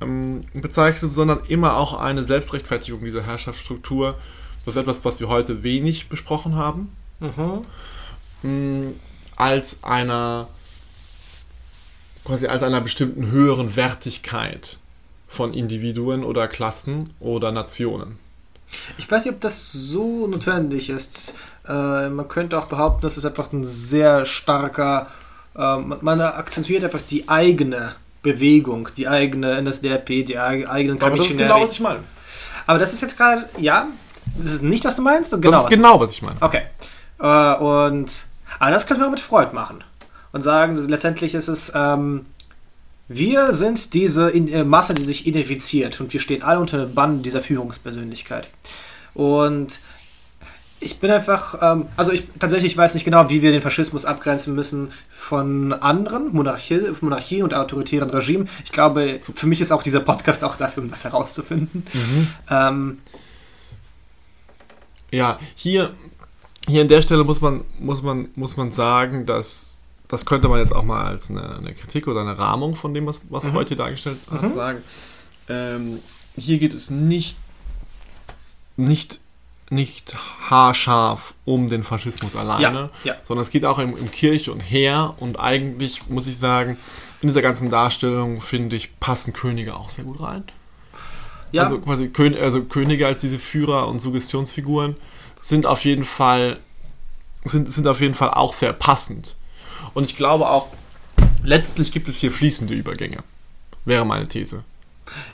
[0.00, 4.18] Ähm, bezeichnet, sondern immer auch eine Selbstrechtfertigung dieser Herrschaftsstruktur.
[4.64, 6.92] Das ist etwas, was wir heute wenig besprochen haben.
[7.20, 7.64] Mhm.
[8.42, 8.92] mh,
[9.36, 10.48] als einer
[12.24, 14.78] quasi als einer bestimmten höheren Wertigkeit
[15.28, 18.18] von Individuen oder Klassen oder Nationen.
[18.98, 21.34] Ich weiß nicht, ob das so notwendig ist.
[21.66, 25.06] Äh, man könnte auch behaupten, das ist einfach ein sehr starker,
[25.54, 31.16] äh, man man akzentuiert einfach die eigene Bewegung, die eigene NSDAP, die eig- eigenen Aber
[31.16, 32.00] das ist genau, was ich meine.
[32.66, 33.86] Aber das ist jetzt gerade, ja,
[34.36, 35.32] das ist nicht, was du meinst?
[35.32, 35.58] Und Das Genau.
[35.58, 36.36] ist was- genau, was ich meine.
[36.40, 36.62] Okay.
[37.20, 38.26] Äh, und
[38.58, 39.84] aber das können wir mit Freud machen.
[40.32, 42.26] Und sagen, letztendlich ist es, ähm,
[43.08, 46.94] wir sind diese in, äh, Masse, die sich identifiziert und wir stehen alle unter dem
[46.94, 48.48] Bann dieser Führungspersönlichkeit.
[49.14, 49.78] Und
[50.80, 54.54] ich bin einfach, ähm, also ich tatsächlich weiß nicht genau, wie wir den Faschismus abgrenzen
[54.54, 58.48] müssen von anderen Monarchie, Monarchien und autoritären Regimen.
[58.64, 61.86] Ich glaube, für mich ist auch dieser Podcast auch dafür, um das herauszufinden.
[62.50, 62.98] Ähm,
[65.10, 65.94] Ja, hier,
[66.66, 69.74] hier an der Stelle muss man, muss man, muss man sagen, dass
[70.06, 73.04] das könnte man jetzt auch mal als eine, eine Kritik oder eine Rahmung von dem,
[73.06, 74.52] was, was Freud hier dargestellt hat, Mhm.
[74.52, 74.78] sagen.
[75.50, 75.98] Ähm,
[76.36, 77.36] hier geht es nicht,
[78.76, 79.20] nicht,
[79.70, 80.16] nicht
[80.50, 83.16] haarscharf um den Faschismus alleine, ja.
[83.24, 86.78] sondern es geht auch um, um Kirche und Heer und eigentlich muss ich sagen,
[87.20, 90.44] in dieser ganzen Darstellung finde ich, passen Könige auch sehr gut rein.
[91.52, 94.96] ja, Also quasi Kön also Könige als diese Führer und Suggestionsfiguren
[95.40, 96.58] sind auf jeden Fall
[97.44, 99.36] sind, sind auf jeden Fall auch sehr passend.
[99.94, 100.68] Und ich glaube auch,
[101.42, 103.18] letztlich gibt es hier fließende Übergänge.
[103.84, 104.64] Wäre meine These.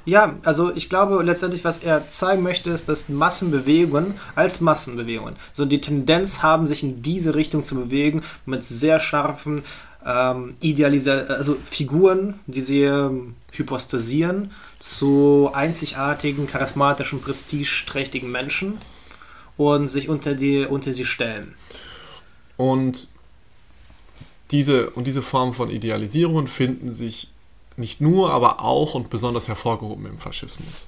[0.04, 5.64] Ja, also ich glaube letztendlich, was er zeigen möchte, ist, dass Massenbewegungen als Massenbewegungen so
[5.64, 9.62] die Tendenz haben, sich in diese Richtung zu bewegen, mit sehr scharfen
[10.04, 18.78] ähm, Idealisa also Figuren, die sie ähm, hypostasieren zu einzigartigen, charismatischen, prestigeträchtigen Menschen
[19.56, 21.54] und sich unter, die, unter sie stellen.
[22.56, 23.08] Und
[24.50, 27.28] diese, und diese Form von Idealisierungen finden sich
[27.76, 30.86] nicht nur, aber auch und besonders hervorgehoben im Faschismus.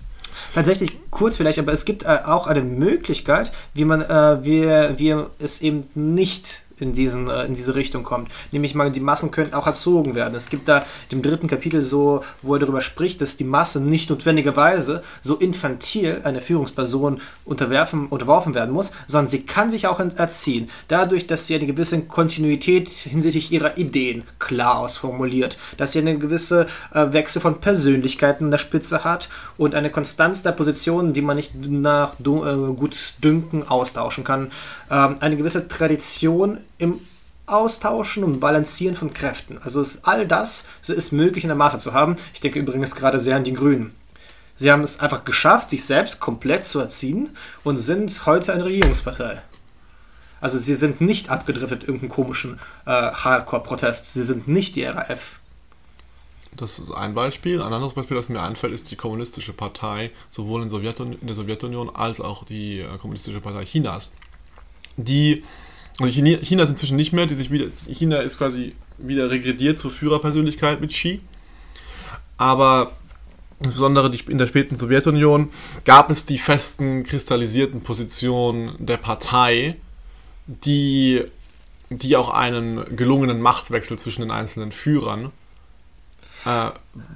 [0.55, 4.63] Tatsächlich kurz vielleicht, aber es gibt äh, auch eine Möglichkeit, wie man, äh, wie,
[4.99, 8.31] wie es eben nicht in, diesen, äh, in diese Richtung kommt.
[8.53, 10.35] Nämlich mal, die Massen könnten auch erzogen werden.
[10.35, 14.11] Es gibt da im dritten Kapitel so, wo er darüber spricht, dass die Masse nicht
[14.11, 20.69] notwendigerweise so infantil einer Führungsperson unterwerfen, unterworfen werden muss, sondern sie kann sich auch erziehen.
[20.89, 26.67] Dadurch, dass sie eine gewisse Kontinuität hinsichtlich ihrer Ideen klar ausformuliert, dass sie eine gewisse
[26.93, 31.37] äh, Wechsel von Persönlichkeiten an der Spitze hat und eine Konstanz der Positionen, die man
[31.37, 34.51] nicht nach äh, gut Dünken austauschen kann.
[34.91, 37.01] Ähm, eine gewisse Tradition im
[37.47, 39.59] Austauschen und Balancieren von Kräften.
[39.63, 42.17] Also ist all das so ist möglich in der Masse zu haben.
[42.35, 43.95] Ich denke übrigens gerade sehr an die Grünen.
[44.57, 49.43] Sie haben es einfach geschafft, sich selbst komplett zu erziehen und sind heute eine Regierungspartei.
[50.41, 54.13] Also sie sind nicht abgedriftet in irgendeinen komischen äh, Hardcore-Protest.
[54.13, 55.39] Sie sind nicht die RAF.
[56.57, 57.63] Das ist ein Beispiel.
[57.63, 61.37] Ein anderes Beispiel, das mir einfällt, ist die Kommunistische Partei, sowohl in, Sowjetun in der
[61.37, 64.15] Sowjetunion als auch die äh, Kommunistische Partei Chinas.
[64.97, 65.45] Die,
[66.01, 69.91] also China, ist inzwischen nicht mehr, die sich wieder, China ist quasi wieder regrediert zur
[69.91, 71.21] Führerpersönlichkeit mit Xi.
[72.37, 72.93] Aber
[73.61, 75.51] insbesondere in der späten Sowjetunion
[75.85, 79.77] gab es die festen, kristallisierten Positionen der Partei,
[80.47, 81.25] die,
[81.89, 85.33] die auch einen gelungenen Machtwechsel zwischen den einzelnen Führern
[86.45, 86.71] äh,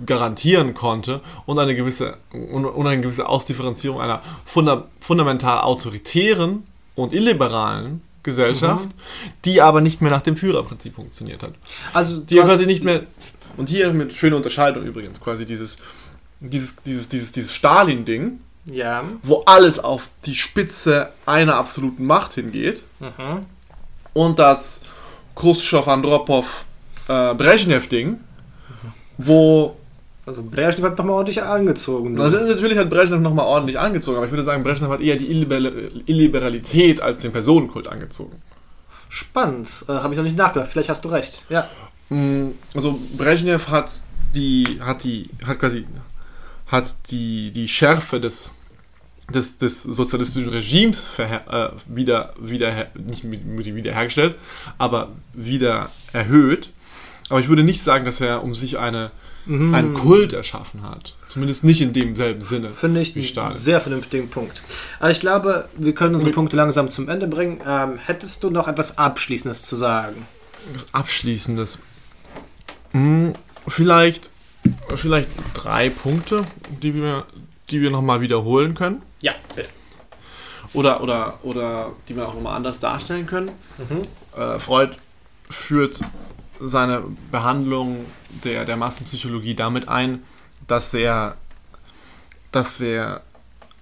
[0.06, 8.02] garantieren konnte und eine gewisse, und eine gewisse Ausdifferenzierung einer funda fundamental autoritären und illiberalen
[8.22, 9.30] Gesellschaft, mhm.
[9.44, 11.54] die aber nicht mehr nach dem Führerprinzip funktioniert hat.
[11.92, 13.04] Also die quasi nicht mehr
[13.56, 15.78] und hier mit schöner Unterscheidung übrigens quasi dieses
[16.40, 19.04] dieses dieses dieses dieses Stalin-Ding, ja.
[19.22, 23.46] wo alles auf die Spitze einer absoluten Macht hingeht mhm.
[24.12, 24.82] und das
[25.34, 26.66] Khrushchev, Andropov,
[27.08, 28.20] äh, Brezhnev-Ding,
[29.16, 29.76] wo
[30.30, 32.18] also Brezhnev hat doch mal ordentlich angezogen.
[32.20, 35.28] Also natürlich hat Brezhnev nochmal ordentlich angezogen, aber ich würde sagen, Brezhnev hat eher die
[35.30, 38.40] Illiberalität als den Personenkult angezogen.
[39.08, 40.70] Spannend, äh, habe ich noch nicht nachgedacht.
[40.70, 41.44] Vielleicht hast du recht.
[41.48, 41.68] Ja.
[42.10, 44.00] Mm, also Brezhnev hat
[44.34, 45.84] die, hat die, hat quasi,
[46.68, 48.52] hat die, die Schärfe des,
[49.34, 54.36] des, des sozialistischen Regimes verher, äh, wieder, wieder, nicht wiederhergestellt,
[54.78, 56.70] aber wieder erhöht.
[57.30, 59.10] Aber ich würde nicht sagen, dass er um sich eine
[59.50, 59.74] mhm.
[59.74, 61.14] einen Kult erschaffen hat.
[61.26, 62.68] Zumindest nicht in demselben Sinne.
[62.68, 64.62] Finde ich einen sehr vernünftigen Punkt.
[65.00, 67.60] Aber ich glaube, wir können unsere Punkte langsam zum Ende bringen.
[67.66, 70.26] Ähm, hättest du noch etwas Abschließendes zu sagen?
[70.72, 71.78] Was Abschließendes?
[72.92, 73.32] Hm,
[73.66, 74.30] vielleicht,
[74.94, 76.46] vielleicht drei Punkte,
[76.82, 77.24] die wir,
[77.70, 79.02] die wir nochmal wiederholen können.
[79.20, 79.68] Ja, bitte.
[80.72, 83.50] Oder, oder, oder die wir auch nochmal anders darstellen können.
[83.78, 84.40] Mhm.
[84.40, 84.92] Äh, Freud
[85.48, 86.00] führt
[86.60, 88.04] seine Behandlung
[88.44, 90.22] der, der Massenpsychologie damit ein,
[90.66, 91.36] dass er,
[92.52, 93.22] dass er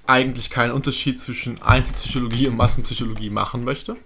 [0.07, 3.97] eigentlich keinen Unterschied zwischen Einzelpsychologie und Massenpsychologie machen möchte.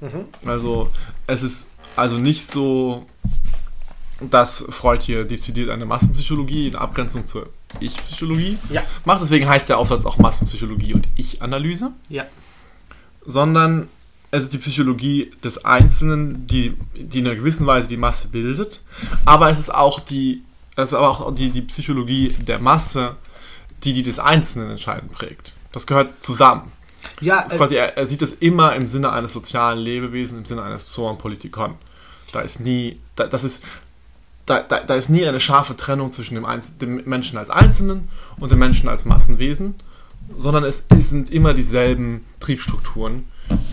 [0.00, 0.26] Mhm.
[0.44, 0.90] Also
[1.26, 3.06] es ist also nicht so,
[4.20, 7.48] dass Freud hier dezidiert eine Massenpsychologie in Abgrenzung zur
[7.80, 8.82] Ich-Psychologie ja.
[9.04, 9.20] macht.
[9.20, 11.92] Deswegen heißt der Aufsatz auch Massenpsychologie und Ich-Analyse.
[12.08, 12.26] Ja.
[13.26, 13.88] Sondern
[14.32, 18.80] es ist die Psychologie des Einzelnen, die, die in einer gewissen Weise die Masse bildet,
[19.26, 20.42] aber es ist auch die,
[20.74, 23.16] es ist aber auch die, die Psychologie der Masse,
[23.84, 25.54] die die des Einzelnen entscheidend prägt.
[25.70, 26.72] Das gehört zusammen.
[27.20, 30.62] Ja, äh, quasi, er, er, sieht das immer im Sinne eines sozialen Lebewesens, im Sinne
[30.62, 31.74] eines Zoon Politikon.
[32.32, 33.62] Da ist nie, da, das ist,
[34.46, 38.08] da, da, da ist nie eine scharfe Trennung zwischen dem, Einzel dem Menschen als Einzelnen
[38.38, 39.74] und dem Menschen als Massenwesen,
[40.38, 43.24] sondern es, es sind immer dieselben Triebstrukturen,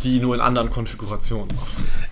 [0.03, 1.49] die nur in anderen Konfigurationen.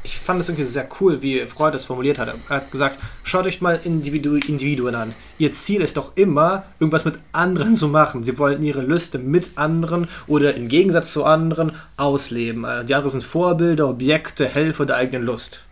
[0.04, 2.28] Ich fand es irgendwie sehr cool, wie Freud das formuliert hat.
[2.50, 5.14] Er hat gesagt, schaut euch mal Individu Individuen an.
[5.38, 8.24] Ihr Ziel ist doch immer, irgendwas mit anderen zu machen.
[8.24, 12.66] Sie wollen ihre Lüste mit anderen oder im Gegensatz zu anderen ausleben.
[12.66, 15.64] Äh, die anderen sind Vorbilder, Objekte, Helfer der eigenen Lust.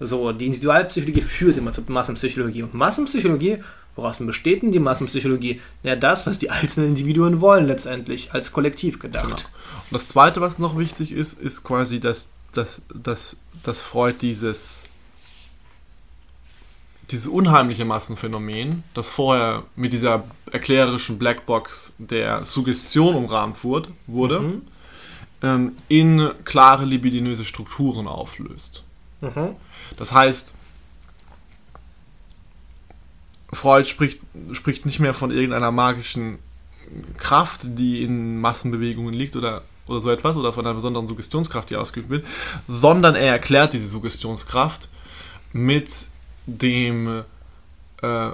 [0.00, 2.64] So, die Individualpsychologie führt immer zur Massenpsychologie.
[2.64, 3.58] Und Massenpsychologie
[3.94, 5.60] Woraus besteht denn die Massenpsychologie?
[5.82, 9.46] Ja, das, was die einzelnen Individuen wollen, letztendlich, als Kollektiv gedacht.
[9.92, 14.88] Das Zweite, was noch wichtig ist, ist quasi, dass, dass, dass, dass Freud dieses,
[17.10, 24.62] dieses unheimliche Massenphänomen, das vorher mit dieser erklärerischen Blackbox der Suggestion umrahmt wurde, wurde mhm.
[25.42, 28.84] ähm, in klare libidinöse Strukturen auflöst.
[29.20, 29.56] Mhm.
[29.98, 30.54] Das heißt,
[33.52, 34.20] Freud spricht,
[34.52, 36.38] spricht nicht mehr von irgendeiner magischen
[37.18, 41.76] Kraft, die in Massenbewegungen liegt oder, oder so etwas, oder von einer besonderen Suggestionskraft, die
[41.76, 42.26] ausgeübt wird,
[42.68, 44.88] sondern er erklärt diese Suggestionskraft
[45.52, 46.08] mit
[46.46, 47.24] dem
[48.02, 48.30] äh,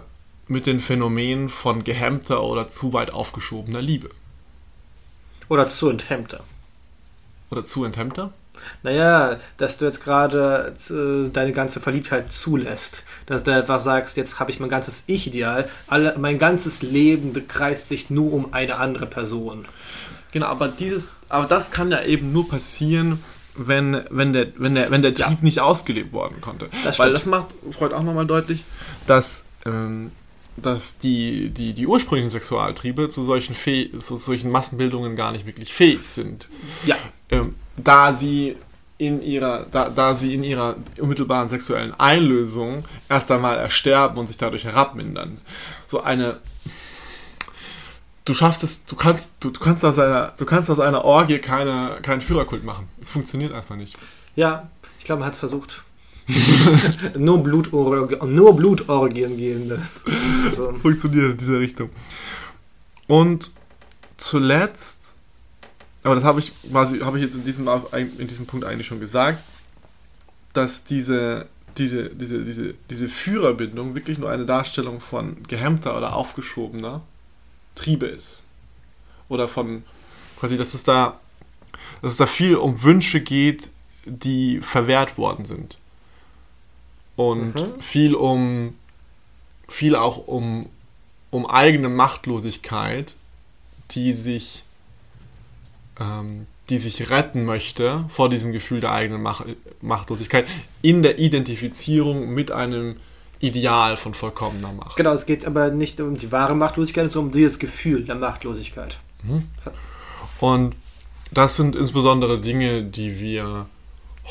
[0.47, 4.11] mit den Phänomenen von gehemmter oder zu weit aufgeschobener Liebe.
[5.49, 6.41] Oder zu enthemmter.
[7.51, 8.33] Oder zu enthemmter?
[8.83, 13.05] Naja, dass du jetzt gerade äh, deine ganze Verliebtheit zulässt.
[13.27, 15.69] Dass du einfach sagst, jetzt habe ich mein ganzes Ich-Ideal,
[16.19, 19.67] mein ganzes Leben kreist sich nur um eine andere Person.
[20.39, 23.25] Genau, aber dieses, aber das kann ja eben nur passieren,
[23.57, 25.43] wenn, wenn der, wenn der, wenn der Trieb ja.
[25.43, 26.69] nicht ausgelebt worden konnte.
[26.85, 28.63] Das Weil das macht Freud auch nochmal deutlich,
[29.09, 30.13] dass, ähm,
[30.57, 33.57] dass die, die, die ursprünglichen Sexualtriebe zu solchen,
[34.01, 36.47] zu solchen Massenbildungen gar nicht wirklich fähig sind.
[36.87, 36.95] Ja.
[37.31, 38.55] Ähm, da sie
[38.97, 44.37] in ihrer, da, da sie in ihrer unmittelbaren sexuellen Einlösung erst einmal ersterben und sich
[44.39, 45.39] dadurch herabmindern.
[45.89, 46.39] So eine.
[48.29, 51.39] Du schaffst es, du kannst, du, du kannst aus einer, du kannst aus einer Orgie
[51.39, 52.87] keine, keinen Führerkult machen.
[53.01, 53.97] Es funktioniert einfach nicht.
[54.37, 54.69] Ja,
[54.99, 55.83] ich glaube, man hat es versucht.
[57.17, 59.81] nur, Blutorgien, nur Blutorgien gehende.
[60.55, 60.75] So.
[60.75, 61.89] Funktioniert in dieser Richtung.
[63.07, 63.51] Und
[64.19, 65.17] zuletzt,
[66.03, 67.67] aber das habe ich quasi, habe ich jetzt in diesem,
[68.19, 69.43] in diesem Punkt eigentlich schon gesagt,
[70.53, 71.47] dass diese,
[71.79, 77.01] diese, diese, diese, diese Führerbindung wirklich nur eine Darstellung von gehemmter oder aufgeschobener
[77.79, 78.43] Triebe ist.
[79.29, 79.85] Oder von
[80.39, 81.19] quasi, dass es da,
[82.03, 83.71] dass es da viel um Wünsche geht,
[84.05, 85.79] die verwehrt worden sind.
[87.17, 87.81] Und mhm.
[87.81, 88.75] viel um
[89.69, 90.67] viel auch um,
[91.31, 93.15] um eigene Machtlosigkeit,
[93.91, 94.65] die sich,
[96.01, 99.47] ähm, die sich retten möchte vor diesem Gefühl der eigenen Macht,
[99.81, 100.47] Machtlosigkeit
[100.83, 102.97] in der Identifizierung mit einem
[103.41, 104.97] Ideal von vollkommener Macht.
[104.97, 108.99] Genau, es geht aber nicht um die wahre Machtlosigkeit, sondern um dieses Gefühl der Machtlosigkeit.
[109.23, 109.45] Mhm.
[110.41, 110.77] Und
[111.31, 113.67] das sind insbesondere Dinge, die wir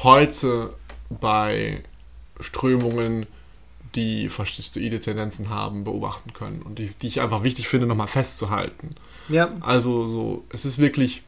[0.03, 0.73] heute
[1.09, 1.83] bei
[2.39, 3.27] Strömungen,
[3.95, 8.95] die faschistoide Tendenzen haben, beobachten können und die, die ich einfach wichtig finde, nochmal festzuhalten.
[9.29, 9.51] Ja.
[9.61, 11.23] Also so, es ist wirklich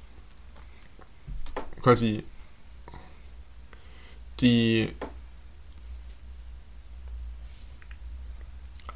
[1.82, 2.24] quasi
[4.42, 4.90] die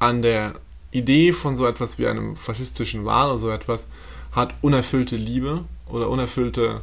[0.04, 0.54] an der
[0.90, 3.88] Idee von so etwas wie einem faschistischen Wahn oder so etwas
[4.32, 6.80] hat unerfüllte Liebe oder unerfüllte,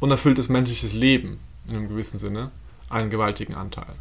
[0.00, 1.38] unerfülltes menschliches Leben
[1.68, 2.50] in einem gewissen Sinne
[2.88, 3.94] einen gewaltigen Anteil.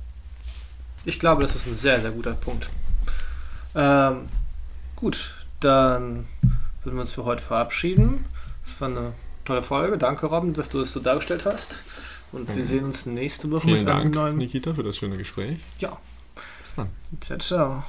[1.06, 2.70] Ich glaube, das ist ein sehr, sehr guter Punkt.
[3.76, 4.30] Ähm,
[4.96, 6.26] gut, dann
[6.84, 8.26] würden wir uns für heute verabschieden.
[8.66, 9.14] Das war eine
[9.46, 9.98] tolle Folge.
[9.98, 11.84] Danke, Robin, dass du das so dargestellt hast.
[12.32, 12.68] Und wir mhm.
[12.68, 14.38] sehen uns nächste Woche Vielen mit Dank, einem neuen.
[14.38, 15.60] Nikita, für das schöne Gespräch.
[15.80, 15.98] Ja.
[16.64, 16.90] Bis dann.
[17.22, 17.84] Ciao, ciao.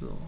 [0.00, 0.24] So.